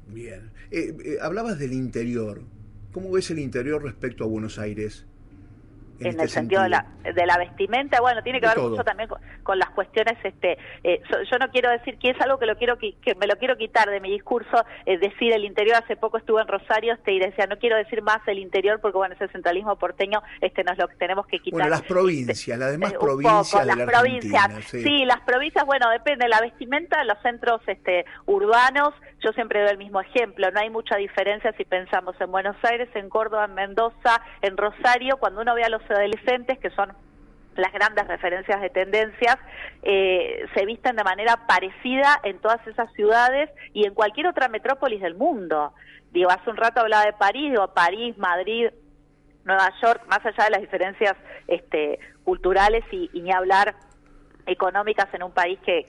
Bien. 0.08 0.52
Eh, 0.72 0.96
eh, 1.06 1.18
hablabas 1.22 1.60
del 1.60 1.74
interior. 1.74 2.42
¿Cómo 2.92 3.12
ves 3.12 3.32
el 3.32 3.40
interior 3.40 3.84
respecto 3.84 4.24
a 4.24 4.28
Buenos 4.28 4.60
Aires? 4.60 5.08
En, 6.00 6.08
este 6.08 6.24
el 6.24 6.30
sentido, 6.30 6.64
de 6.64 6.70
la, 6.70 6.86
de 7.04 7.26
la 7.26 7.38
vestimenta, 7.38 8.02
bueno, 8.02 8.24
tiene 8.24 8.40
que 8.40 8.48
ver 8.48 8.60
mucho 8.60 8.84
también 8.84 9.10
con, 9.44 9.60
las 9.60 9.70
cuestiones, 9.72 10.18
este, 10.24 10.58
eh, 10.84 11.02
yo 11.32 11.38
no 11.38 11.50
quiero 11.52 11.70
decir 11.70 11.98
que 11.98 12.10
es 12.10 12.22
algo 12.22 12.40
que 12.40 12.46
lo 12.46 12.58
quiero 12.58 12.78
que 12.78 13.16
me 13.16 13.28
lo 13.28 13.36
quiero 13.36 13.58
quitar 13.58 13.90
de 13.90 14.00
mi 14.00 14.12
discurso, 14.12 14.66
es 14.86 15.00
decir, 15.00 15.34
el 15.34 15.46
interior, 15.46 15.78
hace 15.78 15.96
poco 15.96 16.18
estuve 16.18 16.42
en 16.42 16.48
Rosario, 16.48 16.94
este, 16.94 17.14
y 17.14 17.20
decía, 17.20 17.46
no 17.48 17.58
quiero 17.58 17.78
decir 17.78 18.02
más 18.02 18.20
el 18.28 18.40
interior 18.40 18.80
porque 18.82 18.98
bueno, 18.98 19.16
ese 19.16 19.28
centralismo 19.30 19.76
porteño, 19.78 20.22
este 20.42 20.64
no 20.64 20.72
es 20.72 20.78
lo 20.78 20.88
que 20.88 20.96
tenemos 20.96 21.28
que 21.28 21.40
quitar. 21.40 21.60
Bueno, 21.60 21.70
las 21.70 21.82
provincias, 21.84 22.58
las 22.58 22.72
demás 22.72 22.94
provincias 22.94 23.68
de 23.68 23.76
las 23.76 23.90
provincias, 23.90 24.66
sí. 24.66 25.06
las 25.06 25.22
provincias, 25.22 25.66
bueno, 25.66 25.90
depende, 25.90 26.28
la 26.28 26.42
vestimenta, 26.42 27.04
los 27.04 27.22
centros 27.22 27.62
este 27.68 28.06
urbanos, 28.26 28.94
yo 29.24 29.32
siempre 29.34 29.62
doy 29.62 29.72
el 29.72 29.78
mismo 29.78 30.02
ejemplo, 30.02 30.50
no 30.52 30.60
hay 30.60 30.70
mucha 30.70 30.98
diferencia 30.98 31.54
si 31.58 31.66
pensamos 31.66 32.16
en 32.20 32.32
Buenos 32.32 32.56
Aires, 32.64 32.90
en 32.96 33.10
Córdoba, 33.10 33.46
en 33.46 33.54
Mendoza, 33.54 34.22
en 34.42 34.58
Rosario, 34.58 35.18
cuando 35.18 35.42
uno 35.42 35.56
ve 35.56 35.64
a 35.64 35.70
los 35.70 35.83
adolescentes, 35.90 36.60
que 36.60 36.70
son 36.72 36.94
las 37.56 37.72
grandes 37.72 38.08
referencias 38.08 38.62
de 38.62 38.70
tendencias, 38.70 39.38
eh, 39.84 40.46
se 40.56 40.66
visten 40.66 40.96
de 40.96 41.04
manera 41.04 41.46
parecida 41.48 42.20
en 42.24 42.40
todas 42.40 42.66
esas 42.68 42.92
ciudades 42.94 43.50
y 43.74 43.86
en 43.86 43.94
cualquier 43.94 44.28
otra 44.28 44.48
metrópolis 44.48 45.02
del 45.02 45.16
mundo. 45.16 45.74
Digo, 46.12 46.30
hace 46.32 46.50
un 46.50 46.58
rato 46.58 46.82
hablaba 46.82 47.06
de 47.06 47.14
París, 47.14 47.52
digo, 47.52 47.68
París, 47.74 48.18
Madrid, 48.18 48.70
Nueva 49.46 49.72
York, 49.82 50.04
más 50.08 50.26
allá 50.26 50.46
de 50.46 50.52
las 50.52 50.62
diferencias 50.62 51.16
este, 51.48 52.00
culturales 52.24 52.84
y, 52.92 53.10
y 53.14 53.22
ni 53.22 53.32
hablar 53.32 53.76
económicas 54.46 55.08
en 55.14 55.24
un 55.24 55.32
país 55.32 55.60
que, 55.66 55.88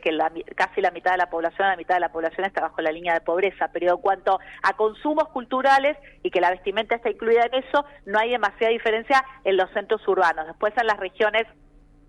casi 0.55 0.81
la 0.81 0.91
mitad 0.91 1.13
de 1.13 1.19
la 1.19 1.31
población, 1.31 1.69
la 1.69 1.77
mitad 1.77 1.95
de 1.95 2.01
la 2.01 2.13
población 2.13 2.47
está 2.47 2.61
bajo 2.61 2.81
la 2.81 2.93
línea 2.93 3.15
de 3.15 3.21
pobreza, 3.21 3.69
pero 3.73 3.95
en 3.95 4.01
cuanto 4.01 4.39
a 4.63 4.73
consumos 4.75 5.29
culturales 5.29 5.97
y 6.23 6.31
que 6.31 6.41
la 6.41 6.51
vestimenta 6.51 6.95
está 6.97 7.11
incluida 7.11 7.47
en 7.47 7.65
eso, 7.65 7.85
no 8.07 8.19
hay 8.19 8.31
demasiada 8.31 8.73
diferencia 8.73 9.25
en 9.45 9.57
los 9.57 9.71
centros 9.73 10.07
urbanos. 10.07 10.47
Después 10.47 10.73
en 10.77 10.87
las 10.87 10.99
regiones, 10.99 11.45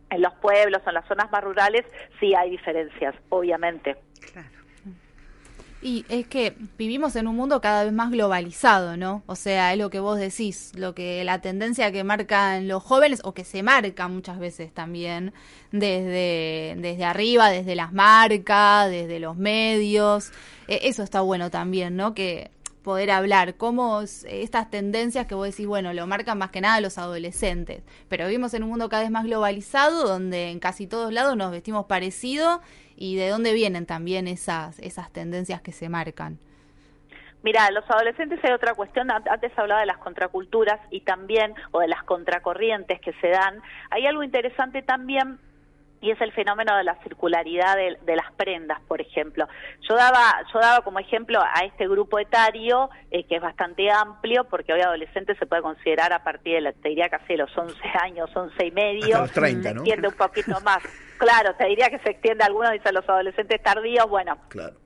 en 0.09 0.21
los 0.21 0.33
pueblos, 0.35 0.81
en 0.85 0.93
las 0.93 1.07
zonas 1.07 1.31
más 1.31 1.43
rurales, 1.43 1.85
sí 2.19 2.33
hay 2.35 2.51
diferencias, 2.51 3.15
obviamente. 3.29 3.97
Claro. 4.31 4.49
Y 5.85 6.03
es 6.09 6.25
que 6.25 6.57
vivimos 6.79 7.15
en 7.15 7.27
un 7.27 7.35
mundo 7.35 7.61
cada 7.61 7.83
vez 7.83 7.93
más 7.93 8.09
globalizado, 8.09 8.97
¿no? 8.97 9.21
O 9.27 9.35
sea, 9.35 9.71
es 9.71 9.77
lo 9.77 9.91
que 9.91 9.99
vos 9.99 10.17
decís, 10.17 10.71
lo 10.73 10.95
que 10.95 11.23
la 11.23 11.41
tendencia 11.41 11.91
que 11.91 12.03
marcan 12.03 12.67
los 12.67 12.81
jóvenes 12.81 13.21
o 13.23 13.35
que 13.35 13.45
se 13.45 13.61
marca 13.61 14.07
muchas 14.07 14.39
veces 14.39 14.73
también 14.73 15.31
desde 15.71 16.73
desde 16.77 17.05
arriba, 17.05 17.51
desde 17.51 17.75
las 17.75 17.93
marcas, 17.93 18.89
desde 18.89 19.19
los 19.19 19.37
medios. 19.37 20.31
E, 20.67 20.79
eso 20.87 21.03
está 21.03 21.21
bueno 21.21 21.51
también, 21.51 21.95
¿no? 21.95 22.15
Que 22.15 22.49
poder 22.81 23.11
hablar, 23.11 23.55
cómo 23.55 24.01
estas 24.01 24.71
tendencias 24.71 25.27
que 25.27 25.35
vos 25.35 25.47
decís, 25.47 25.67
bueno, 25.67 25.93
lo 25.93 26.07
marcan 26.07 26.39
más 26.39 26.49
que 26.49 26.61
nada 26.61 26.81
los 26.81 26.97
adolescentes, 26.97 27.83
pero 28.09 28.25
vivimos 28.25 28.55
en 28.55 28.63
un 28.63 28.69
mundo 28.69 28.89
cada 28.89 29.03
vez 29.03 29.11
más 29.11 29.25
globalizado 29.25 30.07
donde 30.07 30.49
en 30.49 30.59
casi 30.59 30.87
todos 30.87 31.13
lados 31.13 31.37
nos 31.37 31.51
vestimos 31.51 31.85
parecido 31.85 32.61
y 32.95 33.15
de 33.15 33.29
dónde 33.29 33.53
vienen 33.53 33.85
también 33.85 34.27
esas, 34.27 34.79
esas 34.79 35.11
tendencias 35.11 35.61
que 35.61 35.71
se 35.71 35.89
marcan. 35.89 36.37
Mira, 37.43 37.69
los 37.69 37.87
adolescentes 37.89 38.39
hay 38.43 38.53
otra 38.53 38.73
cuestión, 38.73 39.11
antes 39.11 39.51
hablaba 39.55 39.81
de 39.81 39.85
las 39.85 39.99
contraculturas 39.99 40.79
y 40.89 41.01
también, 41.01 41.53
o 41.71 41.79
de 41.79 41.87
las 41.87 42.03
contracorrientes 42.03 42.99
que 43.01 43.13
se 43.21 43.27
dan, 43.27 43.61
hay 43.91 44.07
algo 44.07 44.23
interesante 44.23 44.81
también 44.81 45.37
y 46.01 46.11
es 46.11 46.21
el 46.21 46.31
fenómeno 46.31 46.75
de 46.77 46.83
la 46.83 46.95
circularidad 47.03 47.75
de, 47.75 48.15
las 48.15 48.31
prendas, 48.33 48.79
por 48.87 49.01
ejemplo. 49.01 49.47
Yo 49.87 49.95
daba, 49.95 50.43
yo 50.53 50.59
daba 50.59 50.83
como 50.83 50.99
ejemplo 50.99 51.41
a 51.41 51.65
este 51.65 51.87
grupo 51.87 52.19
etario, 52.19 52.89
eh, 53.11 53.25
que 53.25 53.37
es 53.37 53.41
bastante 53.41 53.89
amplio, 53.89 54.45
porque 54.45 54.73
hoy 54.73 54.81
adolescente 54.81 55.35
se 55.35 55.45
puede 55.45 55.61
considerar 55.61 56.13
a 56.13 56.23
partir 56.23 56.55
de, 56.55 56.61
la, 56.61 56.73
te 56.73 56.89
diría 56.89 57.09
casi 57.09 57.35
los 57.35 57.55
11 57.57 57.75
años, 58.03 58.29
11 58.35 58.65
y 58.65 58.71
medio. 58.71 59.19
los 59.19 59.31
30, 59.31 59.57
¿no? 59.57 59.63
Se 59.63 59.77
extiende 59.79 60.07
un 60.07 60.15
poquito 60.15 60.61
más. 60.61 60.79
claro, 61.17 61.55
te 61.55 61.65
diría 61.65 61.89
que 61.89 61.99
se 61.99 62.11
extiende, 62.11 62.43
algunos 62.43 62.71
dicen 62.71 62.93
los 62.93 63.07
adolescentes 63.07 63.61
tardíos, 63.61 64.07
bueno. 64.09 64.37
Claro 64.49 64.84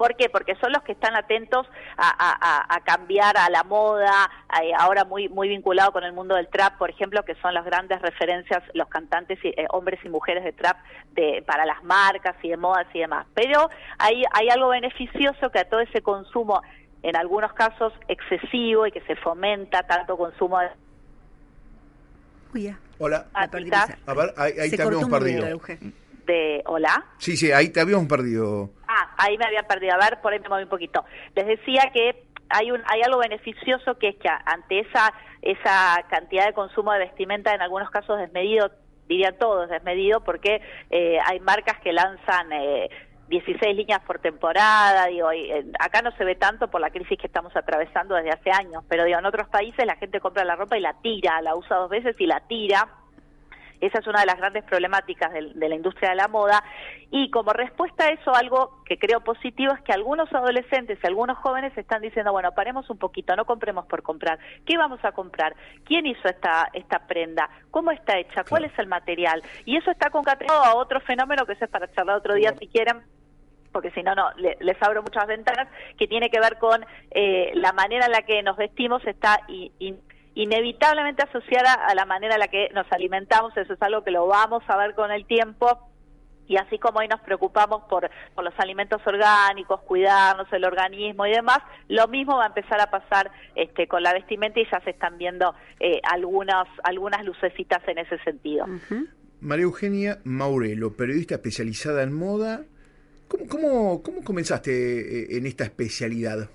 ¿Por 0.00 0.16
qué? 0.16 0.30
Porque 0.30 0.54
son 0.56 0.72
los 0.72 0.82
que 0.82 0.92
están 0.92 1.14
atentos 1.14 1.66
a, 1.98 2.80
cambiar 2.86 3.36
a 3.36 3.50
la 3.50 3.64
moda, 3.64 4.30
ahora 4.78 5.04
muy 5.04 5.28
muy 5.28 5.46
vinculado 5.46 5.92
con 5.92 6.04
el 6.04 6.14
mundo 6.14 6.36
del 6.36 6.48
trap, 6.48 6.78
por 6.78 6.88
ejemplo, 6.88 7.22
que 7.22 7.34
son 7.34 7.52
las 7.52 7.66
grandes 7.66 8.00
referencias, 8.00 8.62
los 8.72 8.88
cantantes, 8.88 9.38
eh, 9.42 9.66
hombres 9.68 10.00
y 10.02 10.08
mujeres 10.08 10.42
de 10.42 10.52
trap 10.54 10.78
de, 11.12 11.44
para 11.46 11.66
las 11.66 11.84
marcas 11.84 12.34
y 12.42 12.48
de 12.48 12.56
modas 12.56 12.86
y 12.94 13.00
demás. 13.00 13.26
Pero 13.34 13.68
hay, 13.98 14.24
hay 14.32 14.48
algo 14.48 14.68
beneficioso 14.68 15.50
que 15.50 15.58
a 15.58 15.68
todo 15.68 15.80
ese 15.80 16.00
consumo, 16.00 16.62
en 17.02 17.14
algunos 17.14 17.52
casos 17.52 17.92
excesivo 18.08 18.86
y 18.86 18.92
que 18.92 19.02
se 19.02 19.16
fomenta 19.16 19.82
tanto 19.82 20.16
consumo 20.16 20.60
de... 20.60 20.68
Hola. 22.96 23.26
A 24.06 24.14
ver, 24.14 24.32
ahí, 24.38 24.70
te 24.70 24.80
habíamos 24.80 25.10
perdido. 25.10 25.60
De, 26.24 26.62
¿Hola? 26.64 27.04
Sí, 27.18 27.36
sí, 27.36 27.52
ahí 27.52 27.68
te 27.68 27.80
habíamos 27.80 28.06
perdido. 28.06 28.70
Ah, 29.20 29.26
ahí 29.26 29.38
me 29.38 29.44
había 29.44 29.62
perdido. 29.64 29.94
A 29.94 29.98
ver, 29.98 30.20
por 30.20 30.32
ahí 30.32 30.40
me 30.40 30.48
moví 30.48 30.62
un 30.62 30.68
poquito. 30.68 31.04
Les 31.34 31.46
decía 31.46 31.90
que 31.92 32.24
hay 32.48 32.70
un 32.70 32.82
hay 32.86 33.02
algo 33.02 33.18
beneficioso 33.18 33.96
que 33.98 34.08
es 34.08 34.16
que 34.16 34.28
ante 34.28 34.80
esa 34.80 35.12
esa 35.42 36.04
cantidad 36.08 36.46
de 36.46 36.52
consumo 36.52 36.92
de 36.92 37.00
vestimenta 37.00 37.54
en 37.54 37.62
algunos 37.62 37.90
casos 37.90 38.18
desmedido 38.18 38.70
diría 39.08 39.38
todos 39.38 39.68
desmedido 39.68 40.22
porque 40.22 40.60
eh, 40.90 41.18
hay 41.24 41.40
marcas 41.40 41.78
que 41.80 41.92
lanzan 41.92 42.52
eh, 42.52 42.90
16 43.28 43.76
líneas 43.76 44.00
por 44.00 44.18
temporada, 44.18 45.06
digo, 45.06 45.30
eh, 45.30 45.64
acá 45.78 46.02
no 46.02 46.10
se 46.16 46.24
ve 46.24 46.34
tanto 46.34 46.68
por 46.68 46.80
la 46.80 46.90
crisis 46.90 47.16
que 47.16 47.28
estamos 47.28 47.54
atravesando 47.56 48.16
desde 48.16 48.30
hace 48.30 48.50
años, 48.50 48.82
pero 48.88 49.04
digo, 49.04 49.20
en 49.20 49.24
otros 49.24 49.48
países 49.48 49.86
la 49.86 49.94
gente 49.94 50.20
compra 50.20 50.44
la 50.44 50.56
ropa 50.56 50.76
y 50.76 50.80
la 50.80 50.94
tira, 51.00 51.40
la 51.40 51.54
usa 51.54 51.76
dos 51.76 51.90
veces 51.90 52.16
y 52.18 52.26
la 52.26 52.40
tira, 52.40 52.88
esa 53.80 53.98
es 53.98 54.06
una 54.06 54.20
de 54.20 54.26
las 54.26 54.36
grandes 54.36 54.64
problemáticas 54.64 55.32
de, 55.32 55.68
la 55.68 55.74
industria 55.74 56.10
de 56.10 56.16
la 56.16 56.28
moda. 56.28 56.62
Y 57.10 57.30
como 57.30 57.52
respuesta 57.52 58.04
a 58.04 58.10
eso, 58.10 58.34
algo 58.34 58.82
que 58.84 58.98
creo 58.98 59.20
positivo 59.20 59.72
es 59.72 59.82
que 59.82 59.92
algunos 59.92 60.32
adolescentes 60.32 60.98
y 61.02 61.06
algunos 61.06 61.38
jóvenes 61.38 61.76
están 61.76 62.02
diciendo, 62.02 62.32
bueno, 62.32 62.52
paremos 62.52 62.88
un 62.90 62.98
poquito, 62.98 63.34
no 63.36 63.44
compremos 63.44 63.86
por 63.86 64.02
comprar. 64.02 64.38
¿Qué 64.66 64.76
vamos 64.76 65.00
a 65.04 65.12
comprar? 65.12 65.54
¿Quién 65.84 66.06
hizo 66.06 66.28
esta, 66.28 66.68
esta 66.72 67.06
prenda? 67.06 67.48
¿Cómo 67.70 67.90
está 67.90 68.18
hecha? 68.18 68.44
¿Cuál 68.44 68.64
es 68.64 68.78
el 68.78 68.86
material? 68.86 69.42
Y 69.64 69.76
eso 69.76 69.90
está 69.90 70.10
concatenado 70.10 70.62
a 70.62 70.74
otro 70.76 71.00
fenómeno 71.00 71.46
que 71.46 71.54
eso 71.54 71.64
es 71.64 71.70
para 71.70 71.90
charlar 71.92 72.16
otro 72.16 72.34
día 72.34 72.54
si 72.58 72.66
quieren 72.66 73.02
porque 73.72 73.90
si 73.92 74.02
no, 74.02 74.14
no, 74.14 74.30
les 74.36 74.82
abro 74.82 75.00
muchas 75.02 75.28
ventanas, 75.28 75.68
que 75.96 76.08
tiene 76.08 76.28
que 76.28 76.40
ver 76.40 76.58
con 76.58 76.84
eh, 77.12 77.52
la 77.54 77.72
manera 77.72 78.06
en 78.06 78.12
la 78.12 78.22
que 78.22 78.42
nos 78.42 78.56
vestimos 78.56 79.06
está 79.06 79.40
inevitablemente 80.42 81.22
asociada 81.22 81.74
a 81.74 81.94
la 81.94 82.06
manera 82.06 82.34
en 82.34 82.40
la 82.40 82.48
que 82.48 82.68
nos 82.74 82.90
alimentamos, 82.90 83.56
eso 83.56 83.72
es 83.72 83.82
algo 83.82 84.02
que 84.02 84.10
lo 84.10 84.26
vamos 84.26 84.62
a 84.68 84.76
ver 84.76 84.94
con 84.94 85.10
el 85.10 85.26
tiempo. 85.26 85.86
Y 86.46 86.56
así 86.56 86.78
como 86.78 86.98
hoy 86.98 87.06
nos 87.06 87.20
preocupamos 87.20 87.82
por, 87.88 88.10
por 88.34 88.42
los 88.42 88.54
alimentos 88.58 89.00
orgánicos, 89.06 89.82
cuidarnos 89.82 90.52
el 90.52 90.64
organismo 90.64 91.24
y 91.26 91.30
demás, 91.30 91.58
lo 91.88 92.08
mismo 92.08 92.38
va 92.38 92.44
a 92.44 92.48
empezar 92.48 92.80
a 92.80 92.90
pasar 92.90 93.30
este, 93.54 93.86
con 93.86 94.02
la 94.02 94.12
vestimenta 94.12 94.58
y 94.58 94.66
ya 94.68 94.80
se 94.80 94.90
están 94.90 95.16
viendo 95.16 95.54
eh, 95.78 96.00
algunas, 96.02 96.66
algunas 96.82 97.24
lucecitas 97.24 97.86
en 97.86 97.98
ese 97.98 98.18
sentido. 98.24 98.66
María 99.40 99.62
Eugenia 99.62 100.18
Maurelo, 100.24 100.96
periodista 100.96 101.36
especializada 101.36 102.02
en 102.02 102.12
moda. 102.12 102.62
¿Cómo, 103.28 103.46
cómo, 103.46 104.02
cómo 104.02 104.24
comenzaste 104.24 104.72
eh, 104.72 105.36
en 105.36 105.46
esta 105.46 105.62
especialidad? 105.62 106.48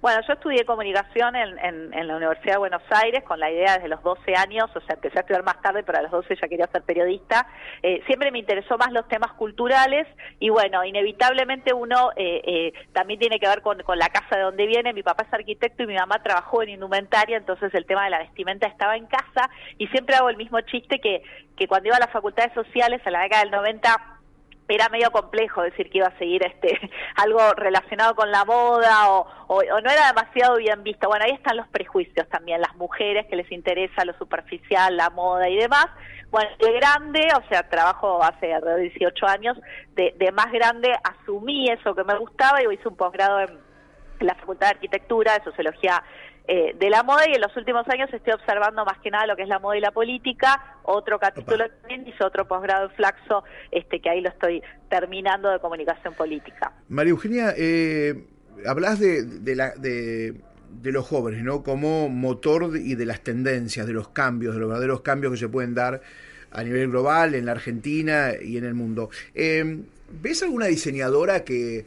Bueno, 0.00 0.20
yo 0.28 0.34
estudié 0.34 0.64
comunicación 0.64 1.34
en, 1.34 1.58
en, 1.92 2.06
la 2.06 2.16
Universidad 2.16 2.54
de 2.54 2.58
Buenos 2.58 2.82
Aires 2.88 3.24
con 3.24 3.40
la 3.40 3.50
idea 3.50 3.74
desde 3.74 3.88
los 3.88 4.00
12 4.04 4.32
años, 4.36 4.70
o 4.76 4.80
sea, 4.82 4.94
empecé 4.94 5.18
a 5.18 5.22
estudiar 5.22 5.42
más 5.42 5.60
tarde, 5.60 5.82
pero 5.82 5.98
a 5.98 6.02
los 6.02 6.12
12 6.12 6.36
ya 6.40 6.46
quería 6.46 6.68
ser 6.68 6.82
periodista. 6.82 7.48
Eh, 7.82 8.00
siempre 8.06 8.30
me 8.30 8.38
interesó 8.38 8.78
más 8.78 8.92
los 8.92 9.08
temas 9.08 9.32
culturales 9.32 10.06
y 10.38 10.50
bueno, 10.50 10.84
inevitablemente 10.84 11.72
uno 11.74 12.12
eh, 12.14 12.42
eh, 12.44 12.72
también 12.92 13.18
tiene 13.18 13.40
que 13.40 13.48
ver 13.48 13.60
con, 13.60 13.82
con, 13.82 13.98
la 13.98 14.08
casa 14.08 14.36
de 14.36 14.42
donde 14.42 14.66
viene. 14.66 14.92
Mi 14.92 15.02
papá 15.02 15.24
es 15.26 15.34
arquitecto 15.34 15.82
y 15.82 15.88
mi 15.88 15.96
mamá 15.96 16.22
trabajó 16.22 16.62
en 16.62 16.68
indumentaria, 16.68 17.36
entonces 17.36 17.74
el 17.74 17.84
tema 17.84 18.04
de 18.04 18.10
la 18.10 18.20
vestimenta 18.20 18.68
estaba 18.68 18.96
en 18.96 19.06
casa 19.06 19.50
y 19.78 19.88
siempre 19.88 20.14
hago 20.14 20.30
el 20.30 20.36
mismo 20.36 20.60
chiste 20.60 21.00
que, 21.00 21.24
que 21.56 21.66
cuando 21.66 21.88
iba 21.88 21.96
a 21.96 22.00
las 22.00 22.12
facultades 22.12 22.52
sociales 22.54 23.02
a 23.04 23.10
la 23.10 23.22
década 23.22 23.42
del 23.42 23.50
90 23.50 24.17
era 24.68 24.88
medio 24.88 25.10
complejo 25.10 25.62
decir 25.62 25.90
que 25.90 25.98
iba 25.98 26.08
a 26.08 26.18
seguir 26.18 26.44
este 26.44 26.78
algo 27.16 27.52
relacionado 27.54 28.14
con 28.14 28.30
la 28.30 28.44
moda 28.44 29.10
o, 29.10 29.26
o, 29.48 29.62
no 29.62 29.90
era 29.90 30.08
demasiado 30.08 30.56
bien 30.56 30.82
visto. 30.82 31.08
Bueno, 31.08 31.24
ahí 31.24 31.32
están 31.32 31.56
los 31.56 31.68
prejuicios 31.68 32.28
también, 32.28 32.60
las 32.60 32.76
mujeres 32.76 33.26
que 33.26 33.36
les 33.36 33.50
interesa 33.50 34.04
lo 34.04 34.12
superficial, 34.18 34.96
la 34.96 35.10
moda 35.10 35.48
y 35.48 35.56
demás. 35.56 35.86
Bueno, 36.30 36.50
de 36.58 36.72
grande, 36.72 37.26
o 37.34 37.48
sea, 37.48 37.68
trabajo 37.68 38.22
hace 38.22 38.52
alrededor 38.52 38.80
de 38.80 38.90
18 38.90 39.26
años, 39.26 39.58
de, 39.94 40.14
de 40.18 40.30
más 40.32 40.52
grande 40.52 40.94
asumí 41.02 41.70
eso 41.70 41.94
que 41.94 42.04
me 42.04 42.18
gustaba 42.18 42.62
y 42.62 42.74
hice 42.74 42.88
un 42.88 42.96
posgrado 42.96 43.40
en 43.40 43.58
la 44.20 44.34
Facultad 44.34 44.66
de 44.66 44.74
Arquitectura, 44.74 45.38
de 45.38 45.44
Sociología 45.44 46.02
eh, 46.50 46.74
de 46.78 46.88
la 46.88 47.02
moda 47.02 47.28
y 47.28 47.34
en 47.34 47.42
los 47.42 47.54
últimos 47.58 47.86
años 47.90 48.08
estoy 48.10 48.32
observando 48.32 48.82
más 48.82 48.98
que 49.00 49.10
nada 49.10 49.26
lo 49.26 49.36
que 49.36 49.42
es 49.42 49.48
la 49.48 49.58
moda 49.58 49.76
y 49.76 49.82
la 49.82 49.90
política. 49.90 50.78
Otro 50.82 51.18
capítulo 51.18 51.68
también 51.82 52.08
hice 52.08 52.24
otro 52.24 52.48
posgrado 52.48 52.86
en 52.86 52.90
Flaxo, 52.92 53.44
este, 53.70 54.00
que 54.00 54.08
ahí 54.08 54.22
lo 54.22 54.30
estoy 54.30 54.62
terminando 54.88 55.50
de 55.50 55.58
comunicación 55.58 56.14
política. 56.14 56.72
María 56.88 57.10
Eugenia, 57.10 57.52
eh, 57.54 58.24
hablas 58.66 58.98
de, 58.98 59.24
de, 59.24 59.54
la, 59.54 59.74
de, 59.76 60.40
de, 60.70 60.92
los 60.92 61.06
jóvenes, 61.06 61.42
¿no? 61.42 61.62
Como 61.62 62.08
motor 62.08 62.78
y 62.78 62.94
de 62.94 63.04
las 63.04 63.20
tendencias, 63.20 63.86
de 63.86 63.92
los 63.92 64.08
cambios, 64.08 64.54
de 64.54 64.60
los 64.60 64.70
verdaderos 64.70 65.02
cambios 65.02 65.34
que 65.34 65.38
se 65.38 65.50
pueden 65.50 65.74
dar 65.74 66.00
a 66.50 66.62
nivel 66.62 66.88
global, 66.88 67.34
en 67.34 67.44
la 67.44 67.52
Argentina 67.52 68.30
y 68.42 68.56
en 68.56 68.64
el 68.64 68.72
mundo. 68.72 69.10
Eh, 69.34 69.82
¿Ves 70.10 70.42
alguna 70.42 70.64
diseñadora 70.64 71.44
que, 71.44 71.84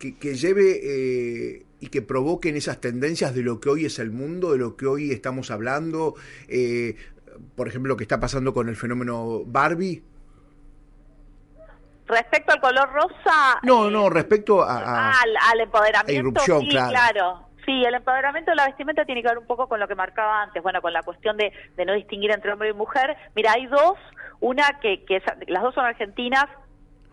que, 0.00 0.18
que 0.18 0.34
lleve 0.34 0.80
eh, 0.82 1.66
y 1.78 1.88
que 1.88 2.02
provoquen 2.02 2.56
esas 2.56 2.80
tendencias 2.80 3.34
de 3.34 3.42
lo 3.42 3.60
que 3.60 3.68
hoy 3.68 3.84
es 3.84 4.00
el 4.00 4.10
mundo, 4.10 4.52
de 4.52 4.58
lo 4.58 4.76
que 4.76 4.86
hoy 4.86 5.12
estamos 5.12 5.52
hablando, 5.52 6.14
eh, 6.48 6.96
por 7.54 7.68
ejemplo, 7.68 7.90
lo 7.90 7.96
que 7.96 8.04
está 8.04 8.18
pasando 8.18 8.52
con 8.52 8.68
el 8.68 8.76
fenómeno 8.76 9.42
Barbie? 9.44 10.02
Respecto 12.06 12.52
al 12.52 12.60
color 12.60 12.90
rosa. 12.92 13.60
No, 13.62 13.88
no, 13.88 14.08
eh, 14.08 14.10
respecto 14.10 14.62
a, 14.62 15.12
al, 15.12 15.60
empoderamiento. 15.60 16.40
sí, 16.40 16.68
claro. 16.70 17.46
Sí, 17.64 17.84
el 17.84 17.94
empoderamiento 17.94 18.50
de 18.50 18.56
la 18.56 18.66
vestimenta 18.66 19.04
tiene 19.04 19.22
que 19.22 19.28
ver 19.28 19.38
un 19.38 19.46
poco 19.46 19.68
con 19.68 19.78
lo 19.78 19.86
que 19.86 19.94
marcaba 19.94 20.42
antes, 20.42 20.62
bueno, 20.62 20.80
con 20.80 20.92
la 20.92 21.02
cuestión 21.02 21.36
de, 21.36 21.52
de 21.76 21.84
no 21.84 21.92
distinguir 21.92 22.32
entre 22.32 22.52
hombre 22.52 22.70
y 22.70 22.72
mujer. 22.72 23.16
Mira, 23.36 23.52
hay 23.52 23.66
dos, 23.66 23.96
una 24.40 24.80
que, 24.80 25.04
que 25.04 25.22
las 25.46 25.62
dos 25.62 25.74
son 25.74 25.84
argentinas, 25.84 26.46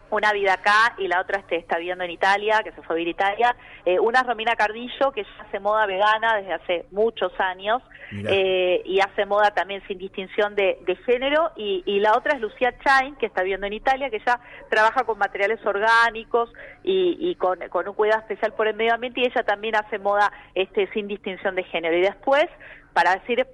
una 0.10 0.32
vida 0.34 0.54
acá 0.54 0.96
y 0.98 1.08
la 1.08 1.22
otra 1.22 1.40
este, 1.40 1.58
está 1.58 1.78
viviendo 1.78 2.04
en 2.04 2.12
Italia, 2.12 2.62
que 2.64 2.72
se 2.72 2.82
fue 2.82 2.96
a 2.96 2.98
vivir 2.98 3.10
a 3.10 3.12
Italia. 3.12 3.56
Eh, 3.86 4.00
una 4.00 4.22
es 4.22 4.28
Romina 4.28 4.56
Cardillo, 4.56 5.12
que 5.12 5.24
ya 5.24 5.44
hace 5.46 5.60
moda 5.60 5.86
vegana 5.86 6.38
desde 6.38 6.54
hace 6.54 6.86
muchos 6.92 7.32
años 7.40 7.82
eh, 8.12 8.82
y 8.86 9.00
hace 9.00 9.26
moda 9.26 9.52
también 9.52 9.82
sin 9.88 9.98
distinción 9.98 10.56
de, 10.56 10.78
género. 11.06 11.52
Y, 11.56 12.00
la 12.00 12.16
otra 12.16 12.36
es 12.36 12.42
Lucía 12.42 12.74
Chain, 12.80 13.16
que 13.16 13.26
está 13.26 13.42
viviendo 13.42 13.68
en 13.68 13.74
Italia, 13.74 14.10
que 14.10 14.22
ya 14.26 14.40
trabaja 14.70 15.04
con 15.04 15.18
materiales 15.18 15.64
orgánicos 15.66 16.52
y, 16.84 17.36
con, 17.36 17.60
con, 17.70 17.88
un 17.88 17.96
cuidado 17.96 18.22
especial 18.22 18.54
por 18.54 18.68
el 18.68 18.76
medio 18.76 18.94
ambiente 18.94 19.22
y 19.22 19.26
ella 19.26 19.44
también 19.44 19.76
hace 19.76 20.00
moda 20.00 20.32
este, 20.56 20.88
sin 20.94 21.08
distinción 21.08 21.56
de 21.56 21.64
género. 21.64 21.98
Y 21.98 22.02
después, 22.02 22.46
para 22.94 23.16
decir 23.16 23.46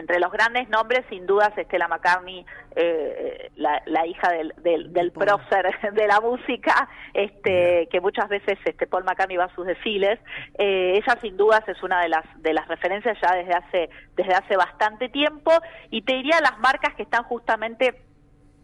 entre 0.00 0.18
los 0.18 0.32
grandes 0.32 0.68
nombres, 0.68 1.04
sin 1.08 1.26
dudas, 1.26 1.56
Estela 1.56 1.86
McCartney, 1.88 2.44
eh, 2.74 3.50
la, 3.56 4.06
hija 4.06 4.32
del, 4.32 4.92
del, 4.92 5.12
prócer 5.12 5.66
de 5.92 6.06
la 6.06 6.20
música, 6.20 6.88
este, 7.14 7.88
que 7.90 8.00
muchas 8.00 8.28
veces 8.28 8.58
este, 8.64 8.86
Paul 8.86 9.04
McCartney 9.04 9.36
va 9.36 9.44
a 9.44 9.54
sus 9.54 9.66
desfiles. 9.66 10.18
Eh, 10.58 10.94
ella, 10.96 11.18
sin 11.20 11.36
dudas, 11.36 11.62
es 11.68 11.82
una 11.82 12.02
de 12.02 12.08
las, 12.08 12.24
de 12.42 12.52
las 12.52 12.66
referencias 12.66 13.16
ya 13.22 13.34
desde 13.36 13.52
hace, 13.54 13.90
desde 14.16 14.34
hace 14.34 14.56
bastante 14.56 15.08
tiempo. 15.08 15.52
Y 15.90 16.02
te 16.02 16.14
diría 16.14 16.40
las 16.40 16.58
marcas 16.58 16.94
que 16.94 17.02
están 17.02 17.24
justamente 17.24 18.02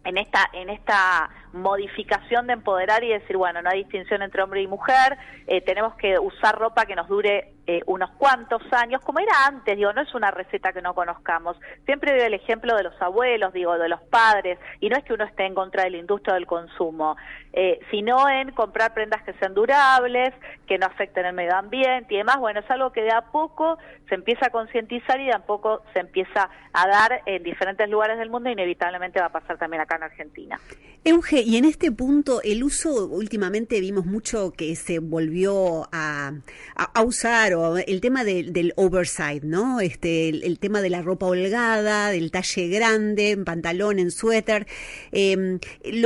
en 0.03 0.17
esta, 0.17 0.49
en 0.53 0.69
esta 0.69 1.29
modificación 1.53 2.47
de 2.47 2.53
empoderar 2.53 3.03
y 3.03 3.09
decir, 3.09 3.35
bueno, 3.37 3.61
no 3.61 3.69
hay 3.69 3.83
distinción 3.83 4.21
entre 4.21 4.41
hombre 4.41 4.61
y 4.61 4.67
mujer, 4.67 5.17
eh, 5.47 5.61
tenemos 5.61 5.95
que 5.95 6.17
usar 6.17 6.57
ropa 6.57 6.85
que 6.85 6.95
nos 6.95 7.07
dure 7.07 7.56
eh, 7.69 7.81
unos 7.85 8.09
cuantos 8.11 8.61
años, 8.71 9.01
como 9.03 9.19
era 9.19 9.45
antes, 9.45 9.75
digo, 9.75 9.91
no 9.91 10.01
es 10.01 10.15
una 10.15 10.31
receta 10.31 10.71
que 10.71 10.81
no 10.81 10.93
conozcamos. 10.93 11.57
Siempre 11.85 12.13
doy 12.13 12.21
el 12.21 12.33
ejemplo 12.33 12.73
de 12.77 12.83
los 12.83 13.01
abuelos, 13.01 13.51
digo, 13.51 13.77
de 13.77 13.89
los 13.89 14.01
padres, 14.03 14.57
y 14.79 14.87
no 14.87 14.95
es 14.95 15.03
que 15.03 15.13
uno 15.13 15.25
esté 15.25 15.45
en 15.45 15.53
contra 15.53 15.83
de 15.83 15.89
la 15.89 15.97
industria 15.97 16.35
del 16.35 16.47
consumo, 16.47 17.17
eh, 17.51 17.79
sino 17.91 18.29
en 18.29 18.51
comprar 18.51 18.93
prendas 18.93 19.21
que 19.23 19.33
sean 19.33 19.53
durables, 19.53 20.33
que 20.65 20.77
no 20.77 20.85
afecten 20.85 21.25
el 21.25 21.33
medio 21.33 21.55
ambiente 21.55 22.13
y 22.13 22.17
demás. 22.17 22.37
Bueno, 22.39 22.61
es 22.61 22.71
algo 22.71 22.91
que 22.93 23.01
de 23.01 23.11
a 23.11 23.21
poco 23.31 23.77
se 24.07 24.15
empieza 24.15 24.47
a 24.47 24.49
concientizar 24.49 25.19
y 25.19 25.25
de 25.25 25.33
a 25.33 25.39
poco 25.39 25.81
se 25.93 25.99
empieza 25.99 26.49
a 26.71 26.87
dar 26.87 27.21
en 27.25 27.43
diferentes 27.43 27.89
lugares 27.89 28.17
del 28.17 28.29
mundo, 28.29 28.49
inevitablemente 28.49 29.19
va 29.19 29.25
a 29.25 29.31
pasar 29.31 29.57
también 29.57 29.81
acá 29.81 29.97
en 29.97 30.03
Argentina. 30.03 30.59
Euge, 31.03 31.41
y 31.41 31.55
en 31.57 31.65
este 31.65 31.91
punto, 31.91 32.41
el 32.43 32.63
uso, 32.63 33.07
últimamente 33.07 33.79
vimos 33.79 34.05
mucho 34.05 34.51
que 34.51 34.75
se 34.75 34.99
volvió 34.99 35.87
a, 35.91 36.33
a, 36.75 37.01
usar, 37.03 37.53
el 37.77 38.01
tema 38.01 38.23
del 38.23 38.73
oversight, 38.75 39.43
¿no? 39.43 39.79
Este, 39.79 40.29
el, 40.29 40.59
tema 40.59 40.81
de 40.81 40.89
la 40.89 41.01
ropa 41.01 41.25
holgada, 41.25 42.09
del 42.09 42.31
talle 42.31 42.67
grande, 42.67 43.31
en 43.31 43.45
pantalón, 43.45 43.99
en 43.99 44.11
suéter. 44.11 44.67
Em, 45.11 45.59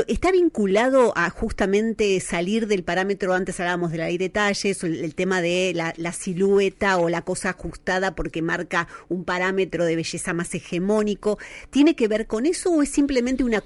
¿Está 0.07 0.31
vinculado 0.31 1.13
a 1.15 1.29
justamente 1.29 2.19
salir 2.19 2.67
del 2.67 2.83
parámetro, 2.83 3.33
antes 3.33 3.59
hablábamos 3.59 3.91
de 3.91 3.97
la 3.97 4.07
ley 4.07 4.17
de 4.17 4.29
talles, 4.29 4.83
el, 4.83 5.15
tema 5.15 5.41
de 5.41 5.73
la, 5.75 5.93
la, 5.97 6.11
silueta 6.11 6.97
o 6.97 7.09
la 7.09 7.21
cosa 7.23 7.49
ajustada 7.49 8.15
porque 8.15 8.41
marca 8.41 8.87
un 9.09 9.23
parámetro 9.23 9.85
de 9.85 9.95
belleza 9.95 10.33
más 10.33 10.53
hegemónico? 10.53 11.37
¿Tiene 11.69 11.95
que 11.95 12.07
ver 12.07 12.27
con 12.27 12.45
eso 12.45 12.71
o 12.71 12.81
es 12.81 12.89
simplemente 12.89 13.43
una, 13.43 13.63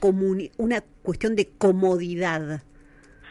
una 0.58 0.84
cuestión 1.06 1.36
de 1.36 1.48
comodidad. 1.48 2.64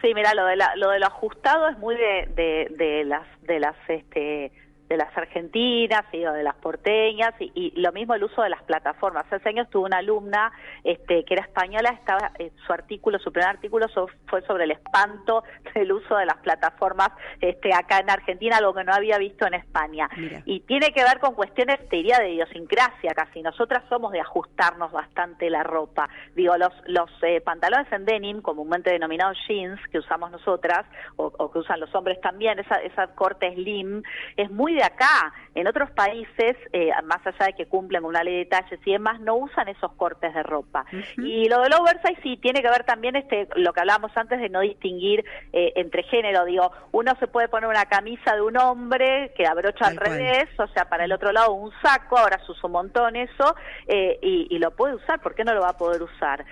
Sí, 0.05 0.13
mira, 0.13 0.35
lo 0.35 0.45
de, 0.45 0.57
lo 0.77 0.91
de 0.91 0.99
lo 0.99 1.07
ajustado 1.07 1.67
es 1.71 1.79
muy 1.79 1.97
de, 1.97 2.69
de, 2.77 3.05
las 3.05 3.27
de 3.41 3.59
las 3.59 3.75
este 3.89 4.53
de 4.89 4.97
las 4.97 5.17
argentinas 5.17 6.05
y 6.13 6.19
de 6.19 6.43
las 6.43 6.55
porteñas 6.57 7.35
y, 7.41 7.73
lo 7.77 7.93
mismo 7.93 8.15
el 8.15 8.25
uso 8.25 8.43
de 8.43 8.51
las 8.51 8.63
plataformas. 8.63 9.25
Hace 9.31 9.49
años 9.49 9.69
tuve 9.71 9.87
una 9.87 9.99
alumna 9.99 10.53
este, 10.83 11.25
que 11.25 11.35
era 11.35 11.45
española, 11.45 11.91
estaba 11.91 12.33
eh, 12.39 12.53
su 12.67 12.73
artículo, 12.73 13.19
su 13.19 13.33
primer 13.33 13.51
artículo 13.51 13.87
fue 14.27 14.43
sobre 14.43 14.65
el 14.65 14.73
espanto 14.73 15.45
del 15.75 15.93
uso 15.93 16.17
de 16.17 16.27
las 16.27 16.37
plataformas 16.37 17.11
este, 17.41 17.73
acá 17.73 17.99
en 17.99 18.11
Argentina, 18.11 18.59
algo 18.59 18.75
que 18.75 18.85
no 18.85 18.93
había 18.93 19.19
visto 19.19 19.47
en 19.47 19.55
España. 19.55 20.09
Y 20.45 20.61
tiene 20.61 20.93
que 20.93 21.03
ver 21.03 21.19
con 21.19 21.35
cuestiones, 21.35 21.89
te 21.89 21.97
diría, 21.97 22.19
de 22.19 22.31
idiosincrasia 22.31 23.15
casi. 23.15 23.43
Nosotras 23.43 23.85
somos 23.89 24.13
de 24.13 24.21
ajustarnos 24.21 24.93
bastante 24.93 25.51
la 25.51 25.63
ropa. 25.63 26.09
Digo, 26.35 26.57
los, 26.57 26.73
los 26.87 27.11
eh, 27.23 27.41
pantalones 27.41 27.91
en 27.93 28.05
denim, 28.05 28.43
comúnmente 28.43 28.91
denominados 28.91 29.39
jeans, 29.49 29.81
que 29.91 29.99
usamos 29.99 30.31
nosotras, 30.31 30.87
o, 31.17 31.51
que 31.51 31.59
usan 31.59 31.81
los 31.81 31.95
hombres 31.95 32.21
también, 32.21 32.59
esa, 32.59 32.77
esa 32.77 33.09
corte 33.15 33.53
slim, 33.55 34.03
es 34.37 34.51
muy 34.51 34.74
de 34.75 34.83
acá. 34.83 35.33
En 35.55 35.69
otros 35.69 35.91
países, 35.93 36.57
eh, 36.73 36.91
más 37.05 37.25
allá 37.25 37.47
de 37.47 37.53
que 37.53 37.67
cumplen 37.67 38.05
una 38.05 38.25
ley 38.25 38.39
de 38.39 38.47
talles 38.47 38.81
y 38.85 38.93
demás, 38.93 39.21
no 39.21 39.37
usan 39.37 39.69
esos 39.69 39.93
cortes 39.93 40.35
de 40.35 40.43
ropa. 40.43 40.85
Y 41.19 41.49
lo 41.49 41.61
del 41.61 41.75
oversize 41.75 42.21
sí 42.23 42.37
tiene 42.39 42.61
que 42.61 42.69
ver 42.69 42.85
también 42.85 43.15
este 43.15 43.49
lo 43.55 43.73
que 43.73 43.81
hablábamos 43.81 44.11
antes 44.17 44.41
de 44.41 44.49
no 44.49 44.61
distinguir 44.61 45.25
eh, 45.53 45.73
entre 45.77 46.03
género. 46.03 46.45
Digo, 46.45 46.73
uno 46.91 47.13
se 47.21 47.29
puede 47.29 47.49
poner 47.49 47.69
una 47.69 47.87
camisa 47.87 48.35
de 48.35 48.43
un 48.43 48.57
hombre 48.57 49.33
que 49.37 49.47
abrocha 49.47 49.87
al 49.87 49.97
revés, 49.97 50.49
o 50.59 50.67
sea, 50.69 50.89
para 50.89 51.05
el 51.05 51.13
otro 51.13 51.31
lado 51.31 51.53
un 51.53 51.71
saco, 51.81 52.19
ahora 52.19 52.41
se 52.45 52.51
usa 52.51 52.67
un 52.67 52.73
montón 52.73 53.15
eso, 53.15 53.55
eh, 53.87 54.19
y, 54.23 54.49
y, 54.51 54.59
lo 54.59 54.73
puede 54.73 54.95
usar, 54.95 55.21
¿por 55.21 55.35
qué 55.35 55.45
no 55.45 55.55
lo 55.55 55.61
va 55.61 55.71
a 55.71 55.79
poder 55.79 56.03
usar? 56.03 56.45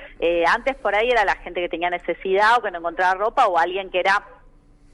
antes 0.46 0.76
por 0.76 0.94
ahí 0.94 1.08
era 1.10 1.24
la 1.24 1.36
gente 1.36 1.60
que 1.60 1.68
tenía 1.68 1.90
necesidad 1.90 2.58
o 2.58 2.62
que 2.62 2.70
no 2.70 2.78
encontraba 2.78 3.14
ropa 3.14 3.46
o 3.46 3.58
alguien 3.58 3.90
que 3.90 4.00
era 4.00 4.22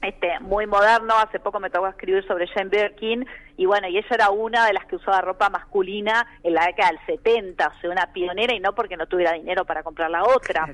este, 0.01 0.39
muy 0.39 0.65
moderno, 0.65 1.15
hace 1.17 1.39
poco 1.39 1.59
me 1.59 1.69
tocó 1.69 1.87
escribir 1.87 2.25
sobre 2.25 2.47
Jane 2.47 2.69
Birkin 2.69 3.25
y 3.57 3.65
bueno, 3.65 3.87
y 3.87 3.97
ella 3.97 4.07
era 4.11 4.29
una 4.29 4.65
de 4.65 4.73
las 4.73 4.85
que 4.85 4.95
usaba 4.95 5.21
ropa 5.21 5.49
masculina 5.49 6.25
en 6.43 6.53
la 6.53 6.65
década 6.65 6.91
del 6.91 6.99
70, 7.05 7.67
o 7.67 7.81
sea, 7.81 7.89
una 7.89 8.13
pionera 8.13 8.53
y 8.53 8.59
no 8.59 8.73
porque 8.73 8.97
no 8.97 9.07
tuviera 9.07 9.33
dinero 9.33 9.65
para 9.65 9.83
comprar 9.83 10.09
la 10.09 10.23
otra 10.23 10.69